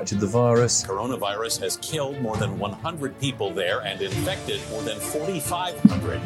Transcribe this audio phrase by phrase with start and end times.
[0.00, 0.82] contracted the virus.
[0.82, 6.20] Coronavirus has killed more than 100 people there and infected more than 4,500.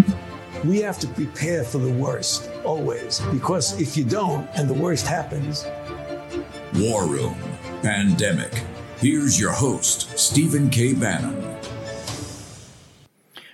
[0.65, 5.09] We have to prepare for the worst, always, because if you don't and the worst
[5.09, 5.67] happens.
[6.77, 7.35] War Room
[7.83, 8.63] Pandemic.
[8.99, 10.95] Here's your host, Stephen K.
[10.95, 11.59] Bannon.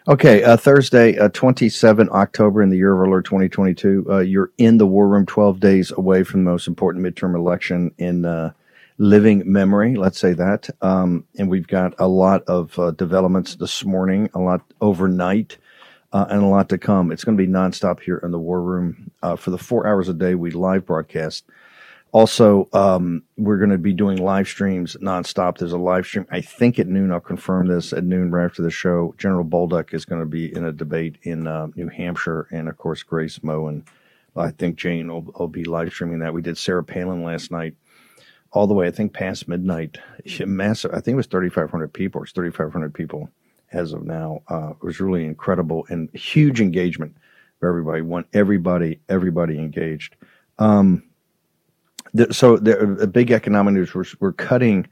[0.06, 4.06] Okay, uh, Thursday, uh, 27 October in the year of our Lord 2022.
[4.08, 7.90] Uh, you're in the war room 12 days away from the most important midterm election
[7.98, 8.52] in uh,
[9.00, 10.68] living memory, let's say that.
[10.82, 15.56] Um, and we've got a lot of uh, developments this morning, a lot overnight,
[16.12, 17.10] uh, and a lot to come.
[17.10, 20.10] It's going to be nonstop here in the War Room uh, for the four hours
[20.10, 21.46] a day we live broadcast.
[22.12, 25.56] Also, um, we're going to be doing live streams nonstop.
[25.56, 27.10] There's a live stream, I think at noon.
[27.10, 29.14] I'll confirm this at noon right after the show.
[29.16, 32.76] General Bolduc is going to be in a debate in uh, New Hampshire, and of
[32.76, 33.84] course, Grace Moe and
[34.36, 36.34] I think Jane will, will be live streaming that.
[36.34, 37.74] We did Sarah Palin last night
[38.52, 39.98] all the way, I think, past midnight.
[40.44, 40.90] Massive.
[40.92, 42.22] I think it was 3,500 people.
[42.22, 43.30] It's 3,500 people
[43.72, 44.42] as of now.
[44.48, 47.16] Uh, it was really incredible and huge engagement
[47.58, 48.02] for everybody.
[48.02, 50.16] Want everybody, everybody engaged.
[50.58, 51.04] Um,
[52.12, 53.94] the, so the, big economic news.
[53.94, 54.88] We're, we're cutting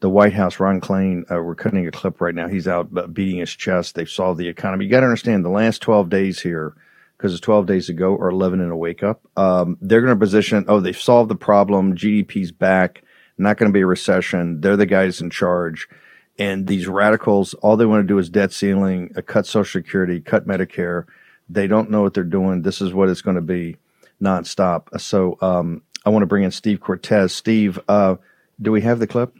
[0.00, 0.60] the White House.
[0.60, 1.24] Ron Klain.
[1.30, 2.46] Uh, we're cutting a clip right now.
[2.46, 3.96] He's out beating his chest.
[3.96, 4.84] They've solved the economy.
[4.84, 6.74] You got to understand the last 12 days here
[7.22, 9.20] because it's 12 days ago or 11 in a wake up.
[9.36, 11.94] Um, they're going to position, oh, they've solved the problem.
[11.94, 13.04] GDP's back.
[13.38, 14.60] Not going to be a recession.
[14.60, 15.88] They're the guys in charge.
[16.36, 20.20] And these radicals, all they want to do is debt ceiling, uh, cut Social Security,
[20.20, 21.04] cut Medicare.
[21.48, 22.62] They don't know what they're doing.
[22.62, 23.76] This is what it's going to be
[24.20, 25.00] nonstop.
[25.00, 27.32] So um, I want to bring in Steve Cortes.
[27.32, 28.16] Steve, uh,
[28.60, 29.32] do we have the clip?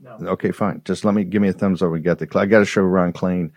[0.00, 0.30] No.
[0.30, 0.82] Okay, fine.
[0.84, 1.92] Just let me give me a thumbs up.
[1.92, 2.42] We got the clip.
[2.42, 3.52] I got to show Ron Klain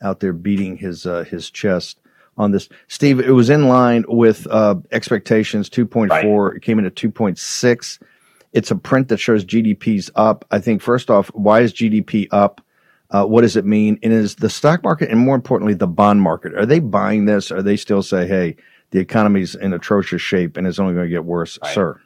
[0.00, 1.98] out there beating his uh, his chest
[2.36, 2.68] on this.
[2.88, 6.08] Steve, it was in line with uh, expectations 2.4.
[6.10, 6.56] Right.
[6.56, 7.98] It came in at 2.6.
[8.52, 10.44] It's a print that shows GDP's up.
[10.50, 12.60] I think, first off, why is GDP up?
[13.10, 13.98] Uh, what does it mean?
[14.02, 17.52] And is the stock market and more importantly, the bond market, are they buying this?
[17.52, 18.56] Or they still say, hey,
[18.90, 21.74] the economy's in atrocious shape and it's only going to get worse, right.
[21.74, 22.00] sir?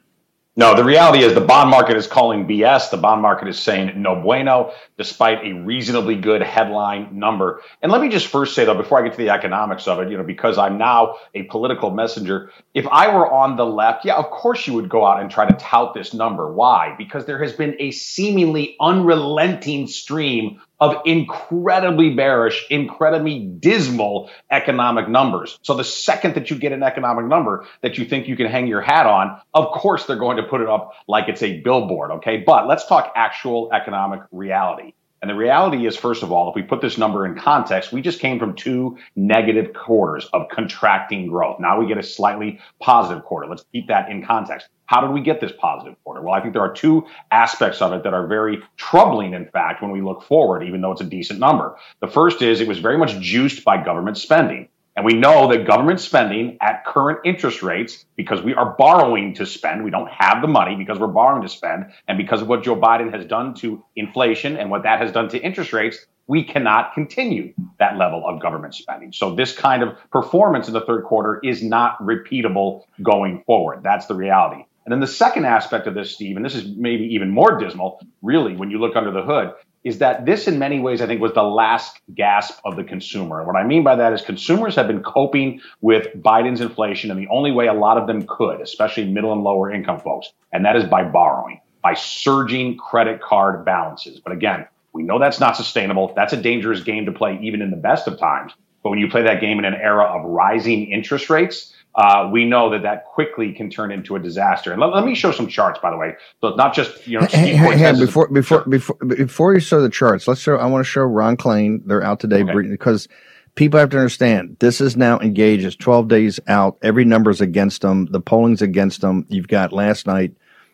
[0.61, 2.91] No, the reality is the bond market is calling BS.
[2.91, 7.63] The bond market is saying no bueno, despite a reasonably good headline number.
[7.81, 10.11] And let me just first say, though, before I get to the economics of it,
[10.11, 14.17] you know, because I'm now a political messenger, if I were on the left, yeah,
[14.17, 16.53] of course you would go out and try to tout this number.
[16.53, 16.93] Why?
[16.95, 25.59] Because there has been a seemingly unrelenting stream of incredibly bearish, incredibly dismal economic numbers.
[25.61, 28.65] So the second that you get an economic number that you think you can hang
[28.65, 32.11] your hat on, of course they're going to put it up like it's a billboard,
[32.11, 32.43] okay?
[32.45, 34.93] But let's talk actual economic reality.
[35.21, 38.01] And the reality is, first of all, if we put this number in context, we
[38.01, 41.59] just came from two negative quarters of contracting growth.
[41.59, 43.47] Now we get a slightly positive quarter.
[43.47, 44.67] Let's keep that in context.
[44.87, 46.21] How did we get this positive quarter?
[46.21, 49.83] Well, I think there are two aspects of it that are very troubling, in fact,
[49.83, 51.77] when we look forward, even though it's a decent number.
[51.99, 54.69] The first is it was very much juiced by government spending.
[55.01, 59.47] And we know that government spending at current interest rates, because we are borrowing to
[59.47, 62.61] spend, we don't have the money because we're borrowing to spend, and because of what
[62.61, 66.43] Joe Biden has done to inflation and what that has done to interest rates, we
[66.43, 69.11] cannot continue that level of government spending.
[69.11, 73.81] So this kind of performance in the third quarter is not repeatable going forward.
[73.81, 74.65] That's the reality.
[74.85, 78.05] And then the second aspect of this, Steve, and this is maybe even more dismal,
[78.21, 79.53] really, when you look under the hood,
[79.83, 83.39] is that this, in many ways, I think, was the last gasp of the consumer.
[83.39, 87.17] And what I mean by that is consumers have been coping with Biden's inflation in
[87.17, 90.65] the only way a lot of them could, especially middle and lower income folks, and
[90.65, 94.19] that is by borrowing, by surging credit card balances.
[94.19, 96.13] But again, we know that's not sustainable.
[96.15, 98.53] That's a dangerous game to play, even in the best of times.
[98.83, 102.45] But when you play that game in an era of rising interest rates, uh, we
[102.45, 104.71] know that that quickly can turn into a disaster.
[104.71, 106.15] And let, let, me show some charts, by the way.
[106.39, 107.27] So it's not just you know.
[107.27, 110.55] Hey, hey, hey before before before before you show the charts, let's show.
[110.55, 111.81] I want to show Ron Klain.
[111.85, 112.69] They're out today okay.
[112.69, 113.09] because
[113.55, 115.65] people have to understand this is now engaged.
[115.65, 116.77] It's twelve days out.
[116.81, 118.05] Every number's against them.
[118.05, 119.25] The polling's against them.
[119.27, 120.33] You've got last night.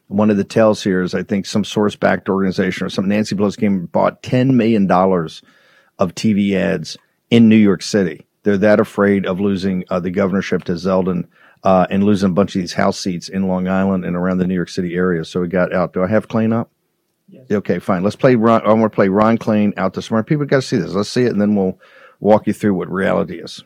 [0.09, 3.35] One of the tells here is I think some Soros backed organization or some Nancy
[3.35, 5.41] Pelosi came and bought ten million dollars
[5.97, 6.95] of TV ads
[7.31, 11.27] in New York City They're that afraid of losing uh, the governorship to Zeldin
[11.65, 14.47] uh, and losing a bunch of these House seats in Long Island and around the
[14.47, 15.25] New York City area.
[15.25, 15.91] So we got out.
[15.91, 16.71] Do I have Klain up?
[17.27, 17.51] Yes.
[17.51, 18.03] Okay, fine.
[18.03, 18.61] Let's play Ron.
[18.65, 20.45] I want to play Ron Klain out to smart people.
[20.45, 20.93] Got to see this.
[20.93, 21.77] Let's see it, and then we'll
[22.21, 23.65] walk you through what reality is.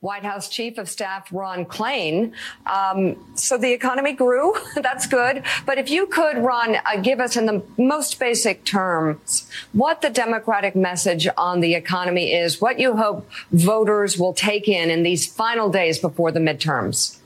[0.00, 2.32] White House Chief of Staff Ron Klain.
[2.66, 4.54] Um, so the economy grew.
[4.74, 5.42] That's good.
[5.66, 10.10] But if you could, Ron, uh, give us in the most basic terms what the
[10.10, 15.26] Democratic message on the economy is, what you hope voters will take in in these
[15.26, 17.18] final days before the midterms.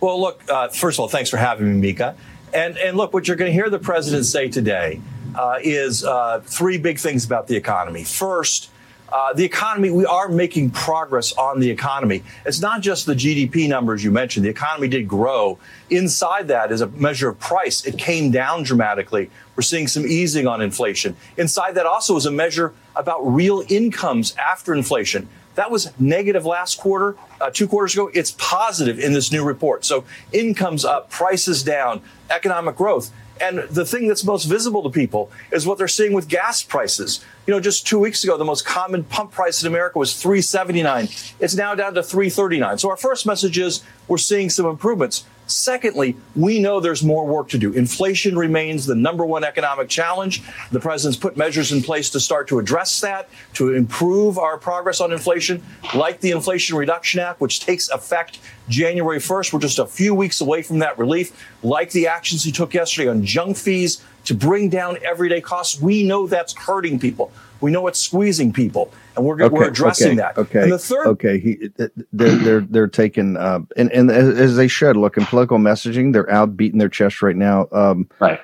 [0.00, 2.16] Well, look, uh, first of all, thanks for having me, Mika.
[2.52, 5.00] And, and look, what you're going to hear the president say today
[5.34, 8.04] uh, is uh, three big things about the economy.
[8.04, 8.70] First,
[9.12, 12.22] uh, the economy, we are making progress on the economy.
[12.44, 14.44] It's not just the GDP numbers you mentioned.
[14.44, 15.58] The economy did grow.
[15.90, 17.84] Inside that is a measure of price.
[17.86, 19.30] It came down dramatically.
[19.54, 21.16] We're seeing some easing on inflation.
[21.36, 25.28] Inside that also is a measure about real incomes after inflation.
[25.54, 28.10] That was negative last quarter, uh, two quarters ago.
[28.12, 29.84] It's positive in this new report.
[29.84, 33.10] So incomes up, prices down, economic growth.
[33.40, 37.24] And the thing that's most visible to people is what they're seeing with gas prices.
[37.46, 41.08] You know, just two weeks ago, the most common pump price in America was 379.
[41.38, 42.78] It's now down to 339.
[42.78, 45.24] So our first message is we're seeing some improvements.
[45.46, 47.72] Secondly, we know there's more work to do.
[47.72, 50.42] Inflation remains the number one economic challenge.
[50.72, 55.00] The president's put measures in place to start to address that, to improve our progress
[55.00, 55.62] on inflation,
[55.94, 59.52] like the Inflation Reduction Act, which takes effect January 1st.
[59.52, 63.08] We're just a few weeks away from that relief, like the actions he took yesterday
[63.08, 65.80] on junk fees to bring down everyday costs.
[65.80, 67.30] We know that's hurting people.
[67.60, 70.38] We know it's squeezing people, and we're okay, we're addressing okay, that.
[70.38, 70.62] Okay.
[70.62, 71.70] And the third, okay, he,
[72.12, 76.30] they're they're they're taking uh, and and as they should look in political messaging, they're
[76.30, 77.68] out beating their chest right now.
[77.72, 78.40] Um, right.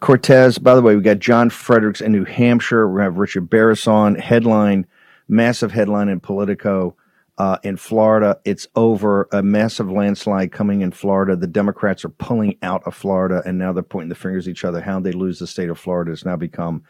[0.00, 0.58] Cortes.
[0.58, 2.88] By the way, we got John Fredericks in New Hampshire.
[2.88, 4.86] We have Richard Baris on headline,
[5.28, 6.96] massive headline in Politico.
[7.36, 11.34] Uh, in Florida, it's over a massive landslide coming in Florida.
[11.34, 14.64] The Democrats are pulling out of Florida, and now they're pointing the fingers at each
[14.64, 14.80] other.
[14.80, 16.84] How they lose the state of Florida has now become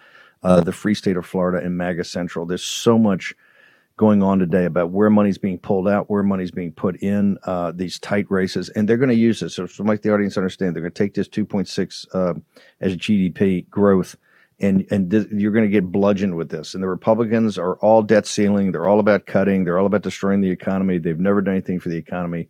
[0.45, 2.47] uh, the free state of Florida and MAGA Central.
[2.47, 3.35] There's so much
[3.97, 7.73] going on today about where money's being pulled out, where money's being put in uh,
[7.75, 9.55] these tight races, and they're going to use this.
[9.55, 12.35] So, to make the audience understand, they're going to take this 2.6 uh,
[12.81, 14.17] as GDP growth,
[14.61, 16.75] and and th- you're going to get bludgeoned with this.
[16.75, 18.73] And the Republicans are all debt ceiling.
[18.73, 19.65] They're all about cutting.
[19.65, 20.99] They're all about destroying the economy.
[20.99, 22.49] They've never done anything for the economy.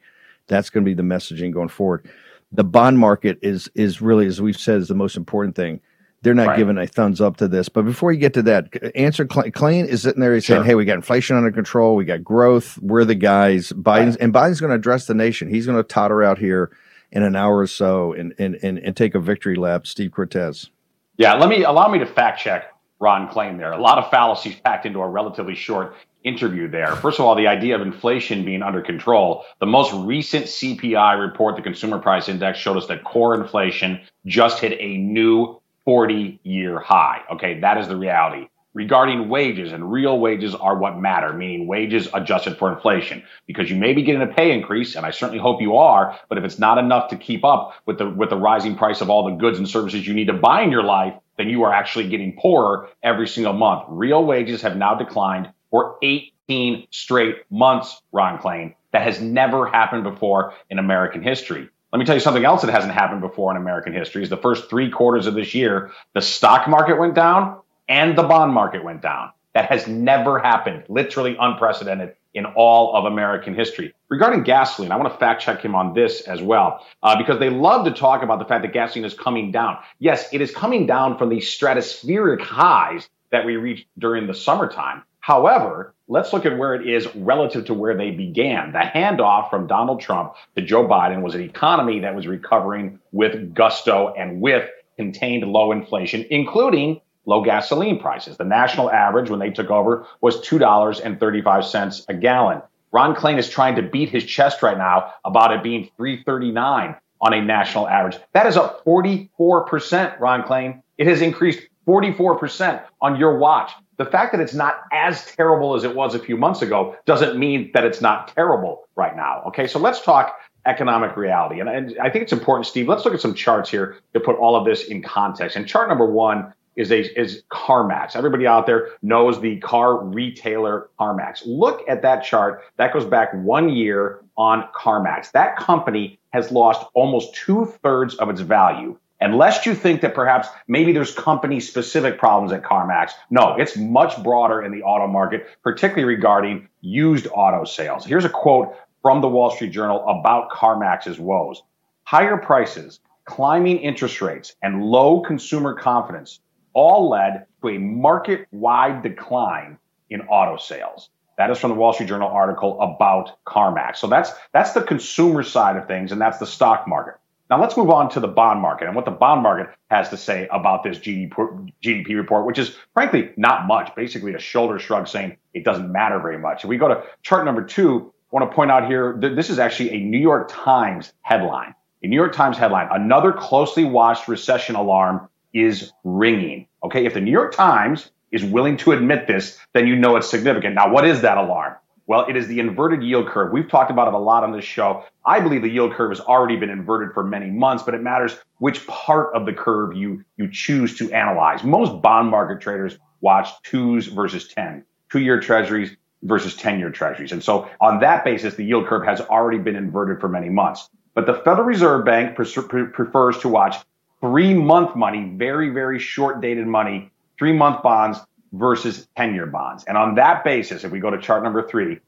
[0.48, 2.10] That's going to be the messaging going forward.
[2.52, 5.80] The bond market is is really, as we've said, is the most important thing
[6.24, 6.58] they're not right.
[6.58, 7.68] giving a thumbs up to this.
[7.68, 10.34] But before you get to that, answer Klain is sitting there.
[10.34, 10.56] He's sure.
[10.56, 11.94] saying, "Hey, we got inflation under control.
[11.94, 12.78] We got growth.
[12.78, 14.20] We're the guys." Biden's right.
[14.20, 15.48] and Biden's going to address the nation.
[15.48, 16.72] He's going to totter out here
[17.12, 19.86] in an hour or so and and and, and take a victory lap.
[19.86, 20.70] Steve Cortes.
[21.16, 23.72] Yeah, let me allow me to fact check Ron Klain there.
[23.72, 25.94] A lot of fallacies packed into a relatively short
[26.24, 26.96] interview there.
[26.96, 29.44] First of all, the idea of inflation being under control.
[29.60, 34.58] The most recent CPI report, the Consumer Price Index, showed us that core inflation just
[34.58, 37.22] hit a new 40 year high.
[37.32, 38.48] Okay, that is the reality.
[38.74, 43.22] Regarding wages, and real wages are what matter, meaning wages adjusted for inflation.
[43.46, 46.38] Because you may be getting a pay increase, and I certainly hope you are, but
[46.38, 49.24] if it's not enough to keep up with the with the rising price of all
[49.24, 52.08] the goods and services you need to buy in your life, then you are actually
[52.08, 53.84] getting poorer every single month.
[53.88, 58.74] Real wages have now declined for 18 straight months, Ron Klain.
[58.92, 61.68] That has never happened before in American history.
[61.94, 64.36] Let me tell you something else that hasn't happened before in American history is the
[64.36, 68.82] first three quarters of this year, the stock market went down and the bond market
[68.82, 69.30] went down.
[69.52, 73.94] That has never happened, literally unprecedented in all of American history.
[74.08, 77.48] Regarding gasoline, I want to fact check him on this as well, uh, because they
[77.48, 79.78] love to talk about the fact that gasoline is coming down.
[80.00, 85.04] Yes, it is coming down from the stratospheric highs that we reached during the summertime.
[85.20, 88.72] However, let's look at where it is relative to where they began.
[88.72, 93.54] The handoff from Donald Trump to Joe Biden was an economy that was recovering with
[93.54, 98.36] gusto and with contained low inflation, including low gasoline prices.
[98.36, 102.62] The national average when they took over was $2.35 a gallon.
[102.92, 107.32] Ron Klain is trying to beat his chest right now about it being 339 on
[107.32, 108.18] a national average.
[108.34, 110.82] That is up 44%, Ron Klain.
[110.98, 115.84] It has increased 44% on your watch the fact that it's not as terrible as
[115.84, 119.42] it was a few months ago doesn't mean that it's not terrible right now.
[119.46, 120.36] Okay, so let's talk
[120.66, 121.60] economic reality.
[121.60, 122.88] And, and, I think it's important, Steve.
[122.88, 125.56] Let's look at some charts here to put all of this in context.
[125.56, 128.16] And chart number one is a is CarMax.
[128.16, 131.42] Everybody out there knows the car retailer CarMax.
[131.46, 132.62] Look at that chart.
[132.78, 135.30] That goes back one year on CarMax.
[135.32, 140.14] That company has lost almost two thirds of its value And lest you think that
[140.14, 145.06] perhaps maybe there's company specific problems at CarMax, no, it's much broader in the auto
[145.06, 148.04] market, particularly regarding used auto sales.
[148.04, 151.62] Here's a quote from the Wall Street Journal about CarMax's woes.
[152.02, 156.40] Higher prices, climbing interest rates, and low consumer confidence
[156.74, 159.78] all led to a market wide decline
[160.10, 161.08] in auto sales.
[161.38, 163.96] That is from the Wall Street Journal article about CarMax.
[163.96, 167.14] So that's that's the consumer side of things, and that's the stock market.
[167.50, 170.16] Now let's move on to the bond market and what the bond market has to
[170.16, 173.94] say about this GDP report, which is frankly not much.
[173.94, 176.64] Basically, a shoulder shrug saying it doesn't matter very much.
[176.64, 179.50] If we go to chart number two, I want to point out here that this
[179.50, 181.74] is actually a New York Times headline.
[182.02, 186.66] A New York Times headline: Another closely watched recession alarm is ringing.
[186.82, 190.28] Okay, if the New York Times is willing to admit this, then you know it's
[190.28, 190.74] significant.
[190.74, 191.76] Now, what is that alarm?
[192.06, 193.50] Well, it is the inverted yield curve.
[193.50, 195.04] We've talked about it a lot on this show.
[195.24, 198.36] I believe the yield curve has already been inverted for many months, but it matters
[198.58, 201.64] which part of the curve you, you choose to analyze.
[201.64, 207.32] Most bond market traders watch twos versus 10, two year treasuries versus 10 year treasuries.
[207.32, 210.90] And so on that basis, the yield curve has already been inverted for many months.
[211.14, 213.76] But the Federal Reserve Bank prefers to watch
[214.20, 218.18] three month money, very, very short dated money three month bonds
[218.54, 219.84] versus 10 year bonds.
[219.84, 221.98] And on that basis, if we go to chart number three,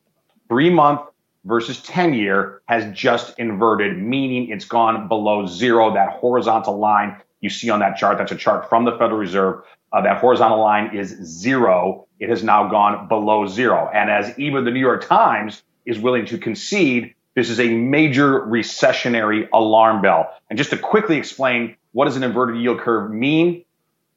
[0.49, 1.01] three month
[1.45, 5.93] versus 10 year has just inverted, meaning it's gone below zero.
[5.95, 9.63] That horizontal line you see on that chart, that's a chart from the Federal Reserve.
[9.93, 12.07] Uh, that horizontal line is zero.
[12.19, 13.91] It has now gone below zero.
[13.93, 18.41] And as even the New York Times is willing to concede, this is a major
[18.41, 20.33] recessionary alarm bell.
[20.49, 23.65] And just to quickly explain, what does an inverted yield curve mean?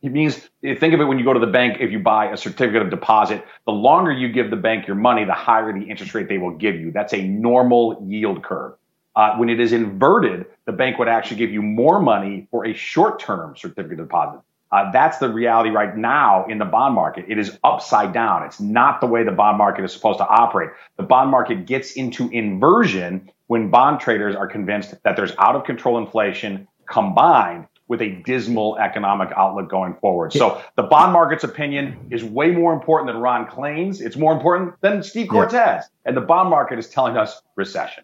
[0.01, 2.37] It means think of it when you go to the bank, if you buy a
[2.37, 6.15] certificate of deposit, the longer you give the bank your money, the higher the interest
[6.15, 6.91] rate they will give you.
[6.91, 8.75] That's a normal yield curve.
[9.15, 12.73] Uh, when it is inverted, the bank would actually give you more money for a
[12.73, 14.41] short term certificate of deposit.
[14.71, 17.25] Uh, that's the reality right now in the bond market.
[17.27, 18.43] It is upside down.
[18.43, 20.69] It's not the way the bond market is supposed to operate.
[20.97, 25.65] The bond market gets into inversion when bond traders are convinced that there's out of
[25.65, 30.31] control inflation combined with a dismal economic outlook going forward.
[30.31, 33.99] So the bond market's opinion is way more important than Ron Klain's.
[33.99, 35.53] It's more important than Steve Cortes.
[35.53, 35.81] Yeah.
[36.05, 38.03] And the bond market is telling us recession.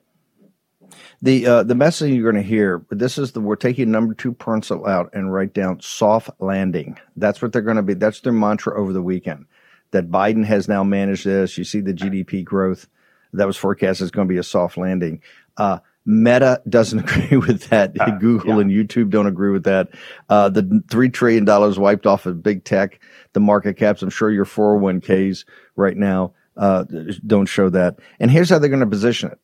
[1.22, 4.34] The uh, the message you're going to hear, this is the we're taking number two
[4.34, 7.00] pencil out and write down soft landing.
[7.15, 7.94] That's what they're going to be.
[7.94, 9.46] That's their mantra over the weekend.
[9.92, 11.58] That Biden has now managed this.
[11.58, 12.88] You see the GDP growth
[13.34, 15.22] that was forecast is going to be a soft landing.
[15.58, 18.00] Uh, Meta doesn't agree with that.
[18.00, 18.62] Uh, Google yeah.
[18.62, 19.90] and YouTube don't agree with that.
[20.30, 23.00] Uh, the three trillion dollars wiped off of big tech,
[23.34, 24.02] the market caps.
[24.02, 25.46] I'm sure your 401ks
[25.76, 26.86] right now uh,
[27.26, 28.00] don't show that.
[28.20, 29.40] And here's how they're going to position it: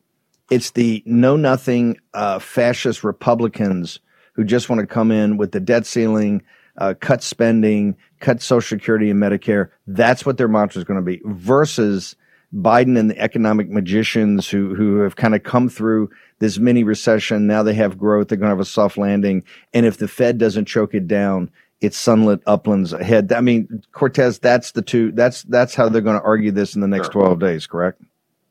[0.49, 3.99] it's the know nothing uh, fascist Republicans
[4.33, 6.41] who just want to come in with the debt ceiling,
[6.77, 9.69] uh, cut spending, cut Social Security and Medicare.
[9.87, 11.21] That's what their mantra is going to be.
[11.25, 12.15] Versus
[12.53, 17.47] Biden and the economic magicians who who have kind of come through this mini recession.
[17.47, 18.27] Now they have growth.
[18.27, 19.43] They're going to have a soft landing.
[19.73, 23.31] And if the Fed doesn't choke it down, it's sunlit uplands ahead.
[23.31, 25.11] I mean, Cortes, that's the two.
[25.11, 27.21] That's that's how they're going to argue this in the next sure.
[27.21, 27.67] twelve days.
[27.67, 28.01] Correct?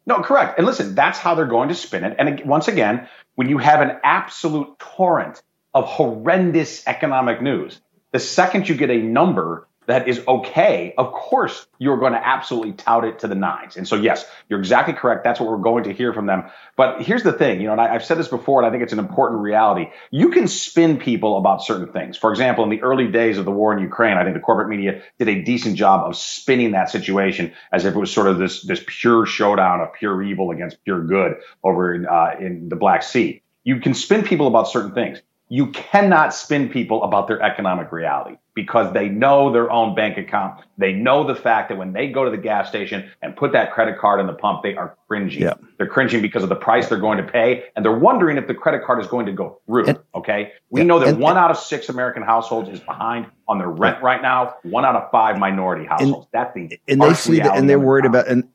[0.06, 0.58] No, correct.
[0.58, 2.16] And listen, that's how they're going to spin it.
[2.18, 5.42] And once again, when you have an absolute torrent
[5.74, 7.80] of horrendous economic news,
[8.12, 12.72] the second you get a number that is okay, of course you're going to absolutely
[12.72, 13.76] tout it to the nines.
[13.76, 15.24] And so, yes, you're exactly correct.
[15.24, 16.44] That's what we're going to hear from them.
[16.76, 18.82] But here's the thing, you know, and I, have said this before, and I think
[18.82, 19.90] it's an important reality.
[20.10, 22.16] You can spin people about certain things.
[22.16, 24.68] For example, in the early days of the war in Ukraine, I think the corporate
[24.68, 28.38] media did a decent job of spinning that situation as if it was sort of
[28.38, 32.76] this this pure showdown of pure evil against pure good over in, uh, in the
[32.76, 33.42] Black Sea.
[33.64, 35.20] You can spin people about certain things
[35.52, 40.60] you cannot spin people about their economic reality because they know their own bank account.
[40.76, 43.72] They know the fact that when they go to the gas station and put that
[43.72, 45.40] credit card in the pump, they are cringing.
[45.40, 45.54] Yeah.
[45.78, 48.54] They're cringing because of the price they're going to pay, and they're wondering if the
[48.54, 49.86] credit card is going to go through.
[49.86, 52.80] And, okay, we yeah, know that and, one and, out of six American households is
[52.80, 54.56] behind on their rent right now.
[54.62, 56.28] One out of five minority households.
[56.34, 58.46] That's the and they see that, and they're worried about and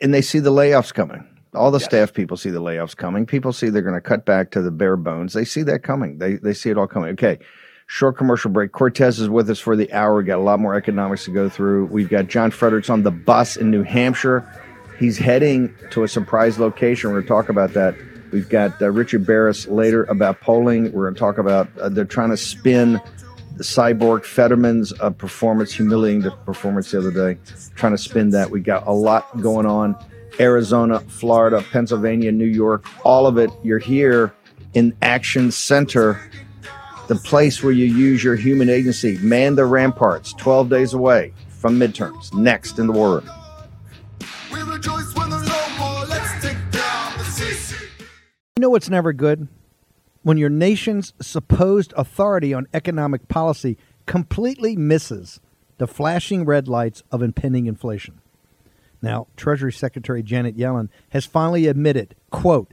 [0.00, 1.84] and they see the layoffs coming all the yes.
[1.84, 3.26] staff people see the layoffs coming.
[3.26, 5.34] People see they're going to cut back to the bare bones.
[5.34, 6.16] They see that coming.
[6.16, 7.10] They they see it all coming.
[7.10, 7.38] Okay.
[7.92, 8.72] Short commercial break.
[8.72, 10.16] Cortes is with us for the hour.
[10.16, 11.84] We got a lot more economics to go through.
[11.88, 14.48] We've got John Fredericks on the bus in New Hampshire.
[14.98, 17.10] He's heading to a surprise location.
[17.10, 17.94] We're going to talk about that.
[18.32, 20.90] We've got uh, Richard Baris later about polling.
[20.92, 22.92] We're going to talk about uh, they're trying to spin
[23.56, 27.38] the cyborg Fetterman's uh, performance, humiliating the performance the other day,
[27.74, 28.50] trying to spin that.
[28.50, 30.02] We got a lot going on.
[30.40, 33.50] Arizona, Florida, Pennsylvania, New York, all of it.
[33.62, 34.32] You're here
[34.72, 36.18] in Action Center,
[37.12, 39.18] the place where you use your human agency.
[39.18, 42.32] Man the ramparts, 12 days away from midterms.
[42.32, 43.30] Next in the war room.
[48.56, 49.48] You know what's never good?
[50.22, 53.76] When your nation's supposed authority on economic policy
[54.06, 55.40] completely misses
[55.78, 58.20] the flashing red lights of impending inflation.
[59.02, 62.72] Now, Treasury Secretary Janet Yellen has finally admitted, quote,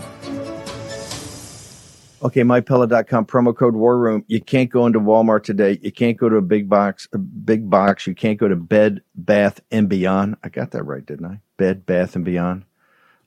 [2.23, 4.23] Okay, mypillow.com promo code war room.
[4.27, 5.79] You can't go into Walmart today.
[5.81, 8.05] You can't go to a big box, a big box.
[8.05, 10.35] You can't go to Bed Bath and Beyond.
[10.43, 11.39] I got that right, didn't I?
[11.57, 12.65] Bed Bath and Beyond.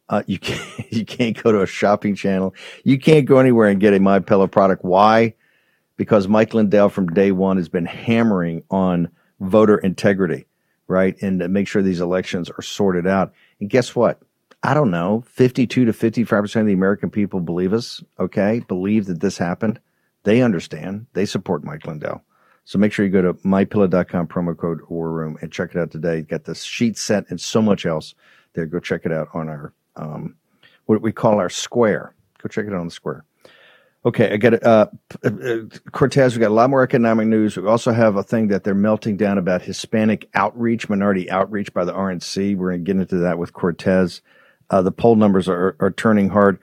[0.09, 2.55] Uh, you can't you can't go to a shopping channel.
[2.85, 4.85] You can't go anywhere and get a My Pillow product.
[4.85, 5.35] Why?
[5.97, 9.09] Because Mike Lindell from day one has been hammering on
[9.41, 10.47] voter integrity,
[10.87, 13.33] right, and to make sure these elections are sorted out.
[13.59, 14.21] And guess what?
[14.65, 18.61] I don't know, 52 to 55% of the American people believe us, okay?
[18.67, 19.79] Believe that this happened.
[20.23, 21.07] They understand.
[21.13, 22.25] They support Mike Lindell.
[22.65, 25.91] So make sure you go to mypillow.com, promo code War Room, and check it out
[25.91, 26.23] today.
[26.23, 28.15] Got the sheet set and so much else
[28.55, 28.65] there.
[28.65, 30.35] Go check it out on our, um,
[30.87, 32.15] what we call our square.
[32.43, 33.27] Go check it out on the square.
[34.07, 34.87] Okay, I got uh,
[35.25, 35.57] uh,
[35.93, 36.35] Cortes.
[36.35, 37.55] We got a lot more economic news.
[37.59, 41.85] We also have a thing that they're melting down about Hispanic outreach, minority outreach by
[41.85, 42.57] the RNC.
[42.57, 44.23] We're going to get into that with Cortes.
[44.71, 46.59] Uh, the poll numbers are, are turning hard.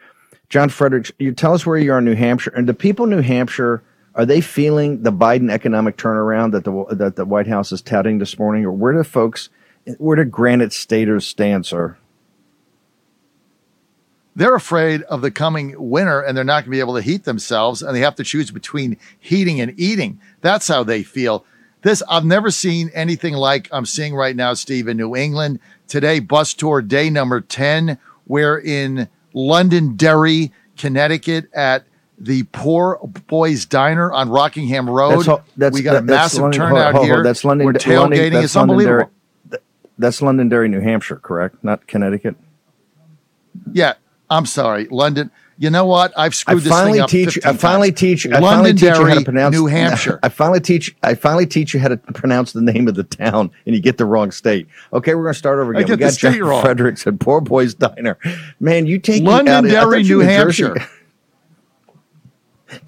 [0.49, 3.11] John Frederick, you tell us where you are in New Hampshire, and the people in
[3.11, 3.83] New Hampshire
[4.15, 8.17] are they feeling the Biden economic turnaround that the that the White House is touting
[8.17, 9.49] this morning, or where do folks,
[9.97, 11.97] where do Granite Staters stand, sir?
[14.35, 17.25] They're afraid of the coming winter, and they're not going to be able to heat
[17.25, 20.19] themselves, and they have to choose between heating and eating.
[20.41, 21.45] That's how they feel.
[21.81, 25.59] This I've never seen anything like I'm seeing right now, Steve, in New England.
[25.87, 27.97] Today, bus tour day number 10.
[28.27, 31.85] We're in Londonderry, Connecticut at
[32.17, 35.25] the Poor Boys Diner on Rockingham Road.
[35.25, 37.23] That's, that's, we got a massive London, turnout hold, hold, here.
[37.23, 37.65] That's London.
[37.65, 37.99] We're tailgating.
[37.99, 39.11] London, it's unbelievable.
[39.97, 41.63] That's Londonderry, New Hampshire, correct?
[41.63, 42.35] Not Connecticut.
[43.71, 43.95] Yeah,
[44.29, 45.31] I'm sorry, London.
[45.61, 46.11] You know what?
[46.17, 47.33] I've screwed I finally this thing up.
[47.33, 47.45] teach.
[47.45, 47.99] I finally times.
[47.99, 48.27] teach.
[48.27, 50.19] I finally teach you how to pronounce New Hampshire.
[50.23, 50.95] I finally teach.
[51.03, 53.99] I finally teach you how to pronounce the name of the town, and you get
[53.99, 54.67] the wrong state.
[54.91, 55.87] Okay, we're gonna start over again.
[55.87, 56.63] We got John wrong.
[56.63, 58.17] Fredericks at Poor Boys Diner.
[58.59, 60.77] Man, you take Londonderry, New, New Hampshire.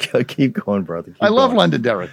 [0.28, 1.12] Keep going, brother.
[1.12, 1.58] Keep I love going.
[1.60, 2.10] Londonderry.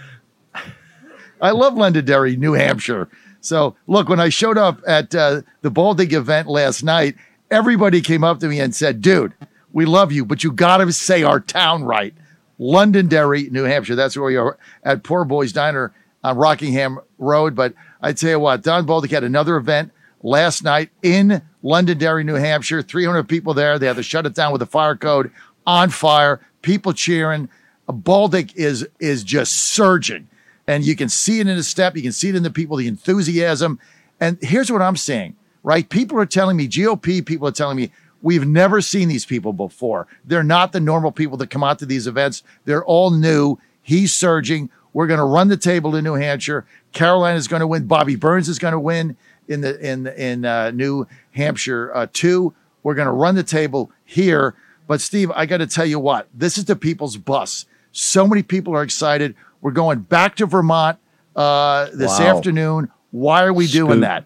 [1.41, 3.09] I love Londonderry, New Hampshire.
[3.41, 7.15] So look, when I showed up at uh, the Bolduc event last night,
[7.51, 9.33] everybody came up to me and said, "Dude."
[9.73, 12.15] We love you, but you got to say our town right.
[12.59, 13.95] Londonderry, New Hampshire.
[13.95, 17.55] That's where we are at Poor Boys Diner on Rockingham Road.
[17.55, 22.35] But I tell you what, Don Bolduc had another event last night in Londonderry, New
[22.35, 22.83] Hampshire.
[22.83, 23.79] 300 people there.
[23.79, 25.31] They had to shut it down with a fire code
[25.67, 26.41] on fire.
[26.63, 27.49] People cheering.
[27.89, 30.29] Bolduc is is just surging,
[30.67, 31.97] and you can see it in his step.
[31.97, 33.81] You can see it in the people, the enthusiasm.
[34.21, 35.89] And here's what I'm saying, right?
[35.89, 37.91] People are telling me, GOP people are telling me,
[38.23, 40.07] We've never seen these people before.
[40.25, 42.43] They're not the normal people that come out to these events.
[42.65, 43.59] They're all new.
[43.83, 44.71] He's surging.
[44.93, 46.67] We're going to run the table in New Hampshire.
[46.93, 47.87] Carolina is going to win.
[47.87, 49.17] Bobby Burns is going to win
[49.49, 52.53] in the in in uh, New Hampshire uh, too.
[52.83, 54.55] We're going to run the table here.
[54.87, 56.29] But Steve, I got to tell you what.
[56.35, 57.67] This is the people's bus.
[57.93, 59.35] So many people are excited.
[59.61, 60.99] We're going back to Vermont
[61.37, 62.37] uh, this Wow.
[62.37, 62.91] afternoon.
[63.13, 64.25] Why are we doing that?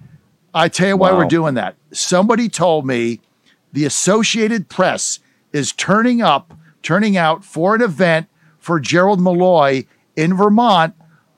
[0.54, 1.18] I tell you why Wow.
[1.18, 1.74] we're doing that.
[1.92, 3.20] Somebody told me
[3.74, 5.18] the Associated Press
[5.52, 9.84] is turning up, turning out for an event for Gerald Malloy
[10.16, 10.94] in Vermont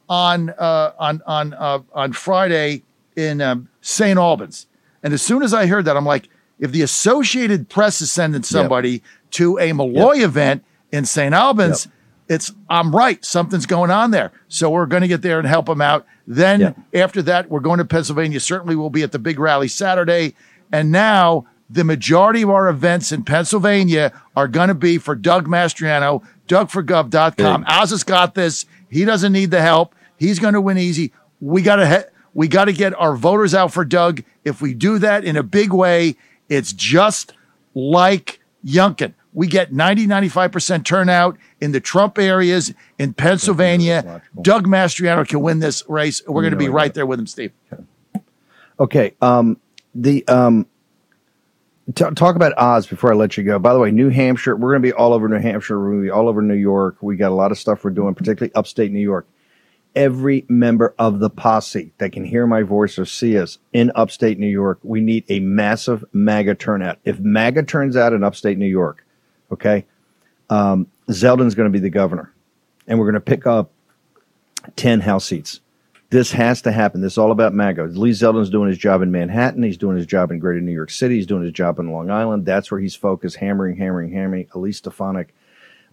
[0.08, 2.82] on uh, on on uh, on Friday
[3.16, 4.18] in um, St.
[4.18, 4.66] Albans.
[5.02, 8.42] And as soon as I heard that, I'm like, if the Associated Press is sending
[8.42, 11.34] somebody to a Malloy event in St.
[11.34, 11.88] Albans,
[12.28, 13.24] it's I'm right.
[13.24, 14.30] Something's going on there.
[14.48, 16.04] So we're going to get there and help them out.
[16.26, 18.40] Then after that, we're going to Pennsylvania.
[18.40, 20.34] Certainly, we'll be at the big rally Saturday.
[20.70, 25.48] And now the majority of our events in Pennsylvania are going to be for Doug
[25.48, 27.64] Mastriano, DougForGov.com.
[27.66, 28.66] Oz has got this.
[28.88, 29.94] He doesn't need the help.
[30.16, 31.12] He's going to win easy.
[31.40, 34.22] We got to he- we got to get our voters out for Doug.
[34.44, 36.16] If we do that in a big way,
[36.50, 37.32] it's just
[37.74, 39.14] like Youngkin.
[39.32, 44.22] We get 90, 95% turnout in the Trump areas in Pennsylvania.
[44.42, 46.22] Doug Mastriano can win this race.
[46.26, 47.52] We're going to be right there with him, Steve.
[48.78, 49.14] Okay.
[49.20, 49.58] Um,
[49.94, 50.66] the um,
[51.94, 53.58] t- talk about Oz before I let you go.
[53.58, 55.78] By the way, New Hampshire, we're going to be all over New Hampshire.
[55.78, 56.96] We're going to be all over New York.
[57.00, 59.26] We got a lot of stuff we're doing, particularly upstate New York.
[59.94, 64.38] Every member of the posse that can hear my voice or see us in upstate
[64.38, 66.98] New York, we need a massive MAGA turnout.
[67.04, 69.06] If MAGA turns out in upstate New York,
[69.50, 69.86] okay,
[70.50, 72.30] um, Zeldin's going to be the governor,
[72.86, 73.70] and we're going to pick up
[74.76, 75.60] 10 House seats.
[76.10, 77.00] This has to happen.
[77.00, 77.84] This is all about MAGA.
[77.84, 79.62] Lee Zeldin's doing his job in Manhattan.
[79.62, 81.16] He's doing his job in greater New York City.
[81.16, 82.46] He's doing his job in Long Island.
[82.46, 84.46] That's where he's focused, hammering, hammering, hammering.
[84.54, 85.34] Elise Stefanik,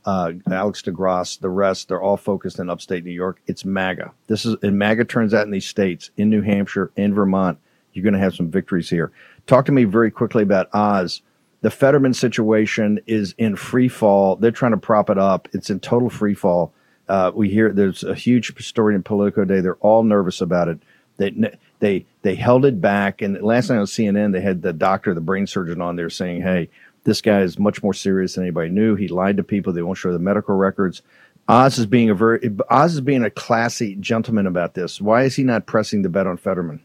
[0.06, 3.42] uh, Alex DeGrasse, the rest, they're all focused in upstate New York.
[3.48, 4.14] It's MAGA.
[4.28, 7.58] This is, and MAGA turns out in these states, in New Hampshire, in Vermont,
[7.94, 9.12] you're going to have some victories here.
[9.48, 11.22] Talk to me very quickly about Oz.
[11.62, 14.36] The Fetterman situation is in free fall.
[14.36, 15.48] They're trying to prop it up.
[15.54, 16.74] It's in total free fall.
[17.14, 19.62] Uh, we hear there's a huge story in Politico Day.
[19.62, 20.80] They're all nervous about it.
[21.18, 21.32] They
[21.78, 23.22] they they held it back.
[23.22, 26.42] And last night on CNN, they had the doctor, the brain surgeon, on there saying,
[26.42, 26.70] "Hey,
[27.04, 28.96] this guy is much more serious than anybody knew.
[28.96, 29.74] He lied to people.
[29.74, 31.04] They won't show the medical records."
[31.48, 35.00] Oz is being a very Oz is being a classy gentleman about this.
[35.00, 36.82] Why is he not pressing the bet on Fetterman?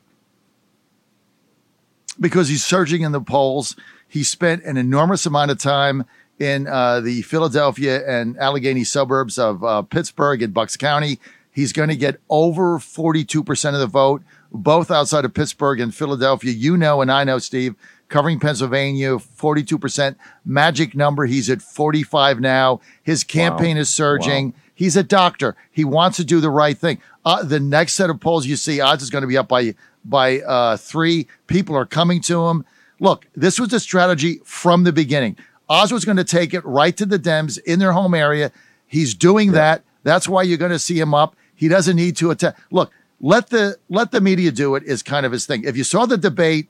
[2.20, 3.76] because he's surging in the polls.
[4.08, 6.04] He spent an enormous amount of time
[6.38, 11.18] in uh, the Philadelphia and Allegheny suburbs of uh, Pittsburgh and Bucks County.
[11.50, 14.22] He's going to get over 42% of the vote,
[14.52, 16.52] both outside of Pittsburgh and Philadelphia.
[16.52, 17.74] You know, and I know, Steve,
[18.08, 21.26] covering Pennsylvania, 42% magic number.
[21.26, 22.80] He's at 45 now.
[23.02, 24.54] His campaign is surging.
[24.74, 25.56] He's a doctor.
[25.72, 27.00] He wants to do the right thing.
[27.24, 29.74] Uh, the next set of polls you see, Oz is going to be up by
[30.04, 31.26] by uh, three.
[31.48, 32.64] People are coming to him.
[33.00, 35.36] Look, this was a strategy from the beginning.
[35.68, 38.50] Oz was going to take it right to the Dems in their home area.
[38.86, 39.82] He's doing that.
[40.02, 41.36] That's why you're going to see him up.
[41.54, 42.56] He doesn't need to attack.
[42.70, 45.64] Look, let the let the media do it is kind of his thing.
[45.64, 46.68] If you saw the debate,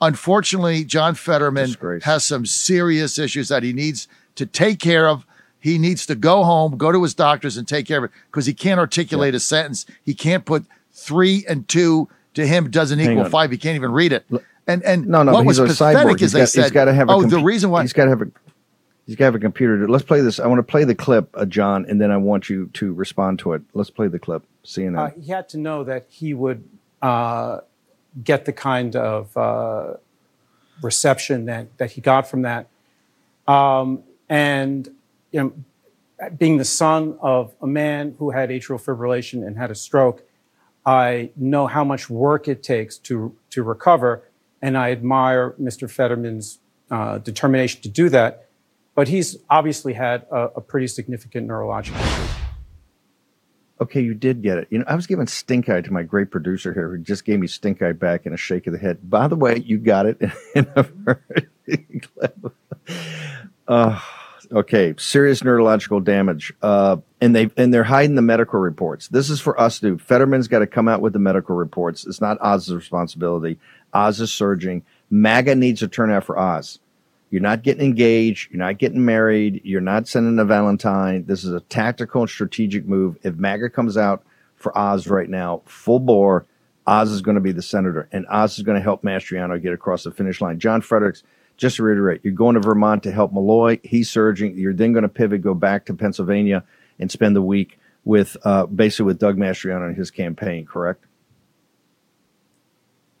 [0.00, 5.26] unfortunately, John Fetterman has some serious issues that he needs to take care of.
[5.60, 8.46] He needs to go home, go to his doctors, and take care of it because
[8.46, 9.86] he can't articulate a sentence.
[10.04, 13.30] He can't put three and two to him doesn't Hang equal on.
[13.30, 13.50] five.
[13.50, 14.24] He can't even read it.
[14.68, 16.22] And and No, no, what but was he's a pathetic cyborg.
[16.22, 17.08] is they got, said, he's got to have.
[17.08, 18.26] A oh, the reason why he's got to have a
[19.06, 19.88] he's got to have a computer.
[19.88, 20.38] Let's play this.
[20.38, 23.40] I want to play the clip, uh, John, and then I want you to respond
[23.40, 23.62] to it.
[23.72, 24.44] Let's play the clip.
[24.64, 24.98] CNN.
[24.98, 26.68] Uh, he had to know that he would
[27.00, 27.60] uh,
[28.22, 29.94] get the kind of uh,
[30.82, 32.68] reception that, that he got from that.
[33.46, 34.88] Um, and
[35.32, 39.74] you know, being the son of a man who had atrial fibrillation and had a
[39.74, 40.22] stroke,
[40.84, 44.22] I know how much work it takes to, to recover.
[44.60, 45.90] And I admire Mr.
[45.90, 46.58] Fetterman's
[46.90, 48.48] uh, determination to do that.
[48.94, 52.00] But he's obviously had a, a pretty significant neurological.
[53.80, 54.66] Okay, you did get it.
[54.70, 57.38] You know, I was giving stink eye to my great producer here, who just gave
[57.38, 59.08] me stink eye back and a shake of the head.
[59.08, 60.20] By the way, you got it
[60.54, 60.66] in.
[63.68, 64.00] Uh,
[64.50, 69.08] okay, serious neurological damage, uh, and they and they're hiding the medical reports.
[69.08, 69.98] This is for us to.
[69.98, 72.06] Fetterman's got to come out with the medical reports.
[72.06, 73.58] It's not Oz's responsibility.
[73.98, 74.84] Oz is surging.
[75.10, 76.78] MAGA needs to turn out for Oz.
[77.30, 78.50] You're not getting engaged.
[78.50, 79.60] You're not getting married.
[79.64, 81.24] You're not sending a Valentine.
[81.26, 83.18] This is a tactical and strategic move.
[83.22, 84.22] If MAGA comes out
[84.56, 86.46] for Oz right now, full bore,
[86.86, 89.74] Oz is going to be the senator, and Oz is going to help Mastriano get
[89.74, 90.58] across the finish line.
[90.58, 91.22] John Fredericks,
[91.58, 93.78] just to reiterate, you're going to Vermont to help Malloy.
[93.82, 94.56] He's surging.
[94.56, 96.64] You're then going to pivot, go back to Pennsylvania,
[96.98, 100.64] and spend the week with uh, basically with Doug Mastriano and his campaign.
[100.64, 101.04] Correct?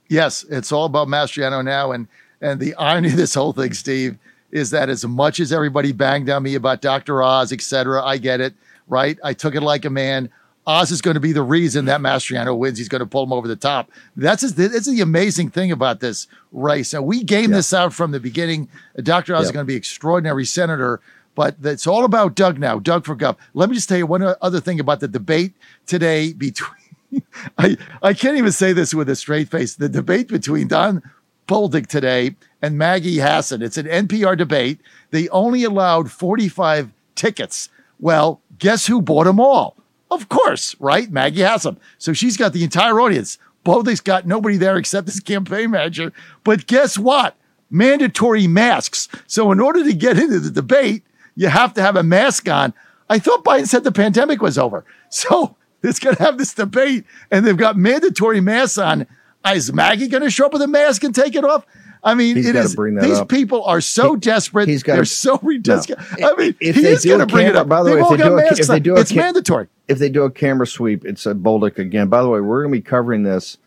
[0.08, 1.92] Yes, it's all about Mastriano now.
[1.92, 2.08] And
[2.40, 4.16] and the irony of this whole thing, Steve,
[4.50, 7.22] is that as much as everybody banged on me about Dr.
[7.22, 8.54] Oz, et cetera, I get it,
[8.86, 9.18] right?
[9.24, 10.30] I took it like a man.
[10.66, 12.78] Oz is going to be the reason that Mastriano wins.
[12.78, 13.90] He's going to pull him over the top.
[14.16, 16.92] That's just, that's the amazing thing about this race.
[16.92, 18.68] And we game this out from the beginning.
[19.02, 19.34] Dr.
[19.34, 21.00] Oz is going to be extraordinary senator,
[21.34, 22.78] but it's all about Doug now.
[22.78, 23.36] Doug for Gov.
[23.54, 25.54] Let me just tell you one other thing about the debate
[25.86, 26.77] today between.
[27.58, 29.76] I I can't even say this with a straight face.
[29.76, 31.02] The debate between Don
[31.46, 33.62] Bolduc today and Maggie Hassan.
[33.62, 34.80] It's an NPR debate.
[35.10, 37.70] They only allowed 45 tickets.
[37.98, 39.76] Well, guess who bought them all?
[40.10, 41.10] Of course, right?
[41.10, 41.78] Maggie Hassan.
[41.96, 43.38] So she's got the entire audience.
[43.64, 46.12] Bolduc's got nobody there except his campaign manager.
[46.44, 47.36] But guess what?
[47.70, 49.08] Mandatory masks.
[49.26, 51.02] So in order to get into the debate,
[51.34, 52.72] you have to have a mask on.
[53.10, 54.84] I thought Biden said the pandemic was over.
[55.10, 59.06] So it's going to have this debate, and they've got mandatory masks on.
[59.46, 61.64] Is Maggie going to show up with a mask and take it off?
[62.04, 63.28] I mean, He's it that these up.
[63.28, 64.68] people are so desperate.
[64.68, 65.88] he's gotta- They're so ridiculous.
[66.18, 66.32] No.
[66.32, 67.68] I mean, if he is going to bring it up.
[67.68, 69.68] By the way, if they got do a, if they do a it's ca- mandatory.
[69.88, 72.08] If they do a camera sweep, it's a Bolduc again.
[72.08, 73.58] By the way, we're going to be covering this.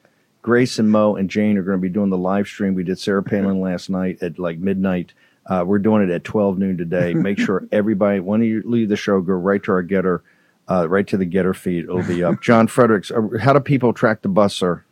[0.44, 2.74] Grace and Mo and Jane are going to be doing the live stream.
[2.74, 5.14] We did Sarah Palin last night at like midnight.
[5.46, 7.14] Uh, we're doing it at 12 noon today.
[7.14, 10.22] Make sure everybody, when you leave the show, go right to our GETTR,
[10.72, 11.84] uh, right to the GETTR feed.
[11.84, 12.42] It'll be up.
[12.42, 14.84] John Fredericks, uh, how do people track the bus, sir?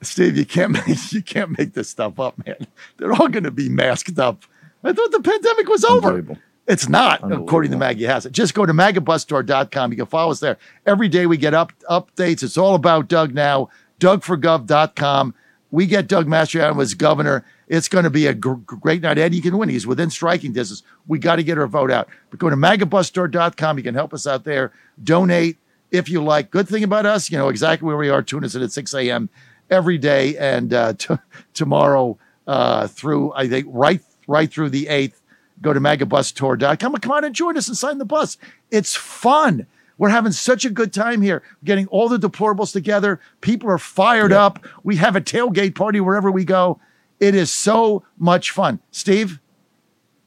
[0.00, 2.66] Steve, you can't make you can't make this stuff up, man.
[2.96, 4.44] They're all going to be masked up.
[4.82, 6.38] I thought the pandemic was over.
[6.68, 8.32] It's not, according to Maggie Hassett.
[8.32, 9.90] Just go to magabustour.com.
[9.90, 10.58] You can follow us there.
[10.86, 12.42] Every day we get up updates.
[12.42, 13.70] It's all about Doug now.
[14.00, 15.34] DougForGov.com.
[15.70, 17.44] We get Doug Mastriano as governor.
[17.66, 19.12] It's going to be a gr- great night.
[19.12, 19.68] and Eddie can win.
[19.68, 20.82] He's within striking distance.
[21.06, 22.08] We got to get our vote out.
[22.30, 23.76] But go to magabustour.com.
[23.76, 24.72] You can help us out there.
[25.02, 25.58] Donate
[25.90, 26.50] if you like.
[26.50, 28.22] Good thing about us, you know exactly where we are.
[28.22, 29.28] Tune us in at 6 a.m.
[29.70, 30.36] every day.
[30.36, 31.14] And uh, t-
[31.54, 35.14] tomorrow uh, through, I think, right right through the 8th,
[35.62, 36.96] go to magabustour.com.
[36.96, 38.36] Come on and join us and sign the bus.
[38.70, 39.66] It's fun.
[39.98, 43.20] We're having such a good time here, getting all the deplorables together.
[43.40, 44.64] People are fired up.
[44.84, 46.80] We have a tailgate party wherever we go.
[47.20, 48.78] It is so much fun.
[48.92, 49.40] Steve,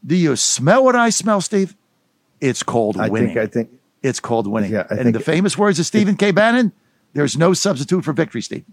[0.05, 1.75] do you smell what I smell, Steve?
[2.41, 3.29] It's called I winning.
[3.29, 3.69] think, I think,
[4.03, 4.71] it's called winning.
[4.71, 6.31] Yeah, I and the famous words of Stephen K.
[6.31, 6.73] Bannon,
[7.13, 8.65] there's no substitute for victory, Steve.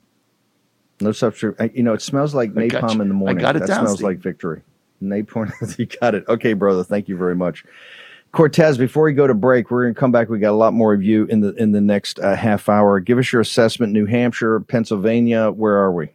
[1.01, 1.55] No substitute.
[1.61, 3.03] I- You know, it smells like I napalm you.
[3.03, 3.39] in the morning.
[3.39, 4.05] I got it that down, smells Steve.
[4.05, 4.63] like victory.
[5.01, 5.53] Napalm.
[5.79, 6.25] you got it.
[6.29, 6.83] Okay, brother.
[6.83, 7.65] Thank you very much.
[8.33, 10.29] Cortes, before we go to break, we're going to come back.
[10.29, 13.01] We got a lot more of you in the in the next uh, half hour.
[13.01, 13.93] Give us your assessment.
[13.93, 15.51] New Hampshire, Pennsylvania.
[15.51, 16.11] Where are we?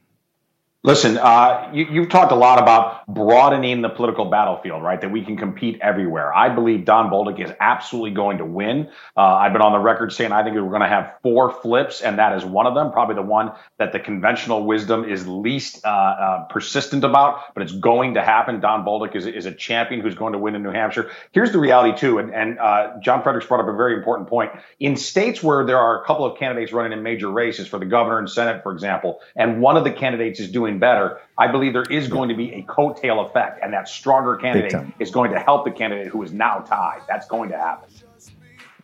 [0.86, 5.00] Listen, uh, you, you've talked a lot about broadening the political battlefield, right?
[5.00, 6.36] That we can compete everywhere.
[6.36, 8.90] I believe Don Bolduc is absolutely going to win.
[9.16, 12.02] Uh, I've been on the record saying I think we're going to have four flips,
[12.02, 12.92] and that is one of them.
[12.92, 17.72] Probably the one that the conventional wisdom is least uh, uh, persistent about, but it's
[17.72, 18.60] going to happen.
[18.60, 21.10] Don Bolduc is, is a champion who's going to win in New Hampshire.
[21.32, 24.52] Here's the reality, too, and, and uh, John Fredericks brought up a very important point.
[24.82, 27.86] In states where there are a couple of candidates running in major races for the
[27.86, 31.74] governor and Senate, for example, and one of the candidates is doing better, I believe
[31.74, 35.40] there is going to be a coattail effect, and that stronger candidate is going to
[35.40, 37.02] help the candidate who is now tied.
[37.08, 37.90] That's going to happen.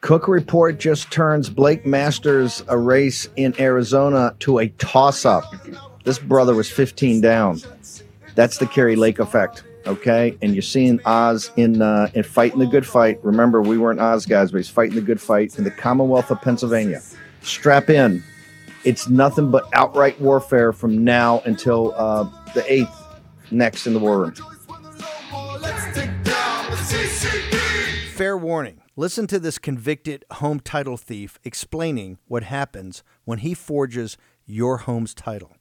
[0.02, 5.44] Cook Report just turns Blake Masters a race in Arizona to a toss up.
[6.06, 7.62] This brother was 15 down.
[8.36, 9.64] That's the Kari Lake effect.
[9.86, 13.20] Okay, and you're seeing Oz in uh, in fighting the good fight.
[13.24, 16.42] Remember, we weren't Oz guys, but he's fighting the good fight in the Commonwealth of
[16.42, 17.02] Pennsylvania.
[17.42, 18.24] Strap in.
[18.86, 22.96] It's nothing but outright warfare from now until uh, the eighth.
[23.52, 24.34] Next in the war room.
[28.14, 28.82] Fair warning.
[28.96, 35.14] Listen to this convicted home title thief explaining what happens when he forges your home's
[35.14, 35.56] title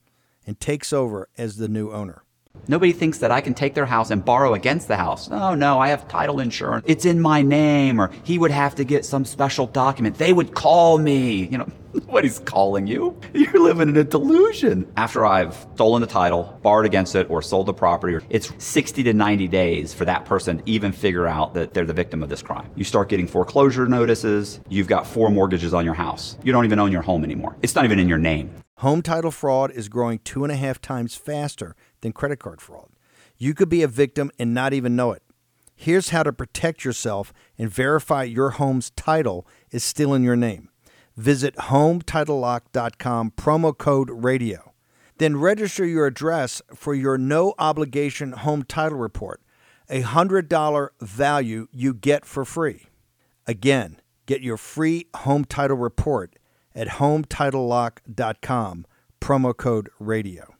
[0.47, 2.25] and takes over as the new owner.
[2.71, 5.31] Nobody thinks that I can take their house and borrow against the house.
[5.31, 6.85] Oh, no, I have title insurance.
[6.87, 10.19] It's in my name, or he would have to get some special document.
[10.19, 11.47] They would call me.
[11.47, 13.19] You know, nobody's calling you.
[13.33, 14.87] You're living in a delusion.
[14.99, 19.15] After I've stolen the title, borrowed against it, or sold the property, it's 60 to
[19.15, 22.43] 90 days for that person to even figure out that they're the victim of this
[22.43, 22.71] crime.
[22.77, 24.61] You start getting foreclosure notices.
[24.69, 26.37] You've got four mortgages on your house.
[26.43, 27.57] You don't even own your home anymore.
[27.63, 28.51] It's not even in your name.
[28.79, 32.91] Home title fraud is growing two and a half times faster than credit card fraud.
[33.37, 35.23] You could be a victim and not even know it.
[35.75, 40.71] Here's how to protect yourself and verify your home's title is still in your name.
[41.17, 44.73] Visit HometitleLock.com, promo code radio.
[45.19, 49.41] Then register your address for your no obligation home title report,
[49.89, 52.87] a $100 value you get for free.
[53.47, 56.37] Again, get your free home title report
[56.75, 58.87] at HometitleLock.com,
[59.21, 60.58] promo code radio.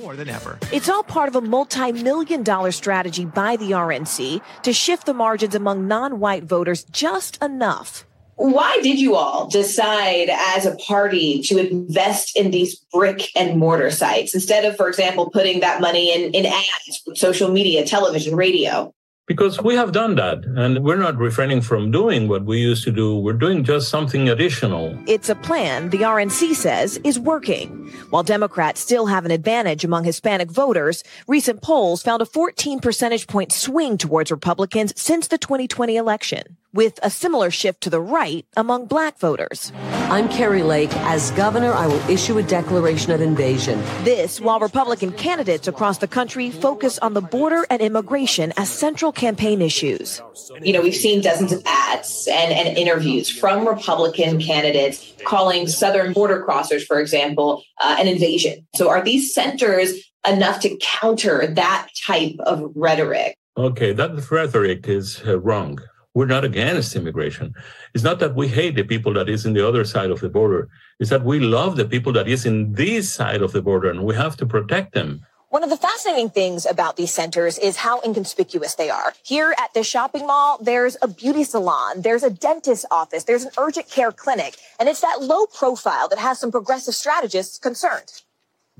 [0.00, 0.58] More than ever.
[0.72, 5.14] It's all part of a multi million dollar strategy by the RNC to shift the
[5.14, 8.04] margins among non white voters just enough.
[8.36, 13.92] Why did you all decide as a party to invest in these brick and mortar
[13.92, 18.92] sites instead of, for example, putting that money in, in ads, social media, television, radio?
[19.26, 22.92] Because we have done that, and we're not refraining from doing what we used to
[22.92, 23.16] do.
[23.16, 24.98] We're doing just something additional.
[25.06, 27.90] It's a plan the RNC says is working.
[28.10, 33.26] While Democrats still have an advantage among Hispanic voters, recent polls found a 14 percentage
[33.26, 38.44] point swing towards Republicans since the 2020 election, with a similar shift to the right
[38.56, 39.72] among black voters.
[40.10, 40.94] I'm Kari Lake.
[40.96, 43.80] As governor, I will issue a declaration of invasion.
[44.02, 49.12] This while Republican candidates across the country focus on the border and immigration as central
[49.12, 50.20] campaign issues.
[50.60, 56.12] You know, we've seen dozens of ads and, and interviews from Republican candidates calling southern
[56.12, 58.66] border crossers, for example, uh, an invasion.
[58.74, 59.94] So are these centers
[60.28, 63.36] enough to counter that type of rhetoric?
[63.56, 65.78] Okay, that rhetoric is uh, wrong.
[66.14, 67.54] We're not against immigration.
[67.92, 70.28] It's not that we hate the people that is in the other side of the
[70.28, 70.68] border.
[71.00, 74.04] It's that we love the people that is in this side of the border and
[74.04, 75.26] we have to protect them.
[75.48, 79.12] One of the fascinating things about these centers is how inconspicuous they are.
[79.24, 83.52] Here at this shopping mall, there's a beauty salon, there's a dentist office, there's an
[83.58, 88.22] urgent care clinic, and it's that low profile that has some progressive strategists concerned.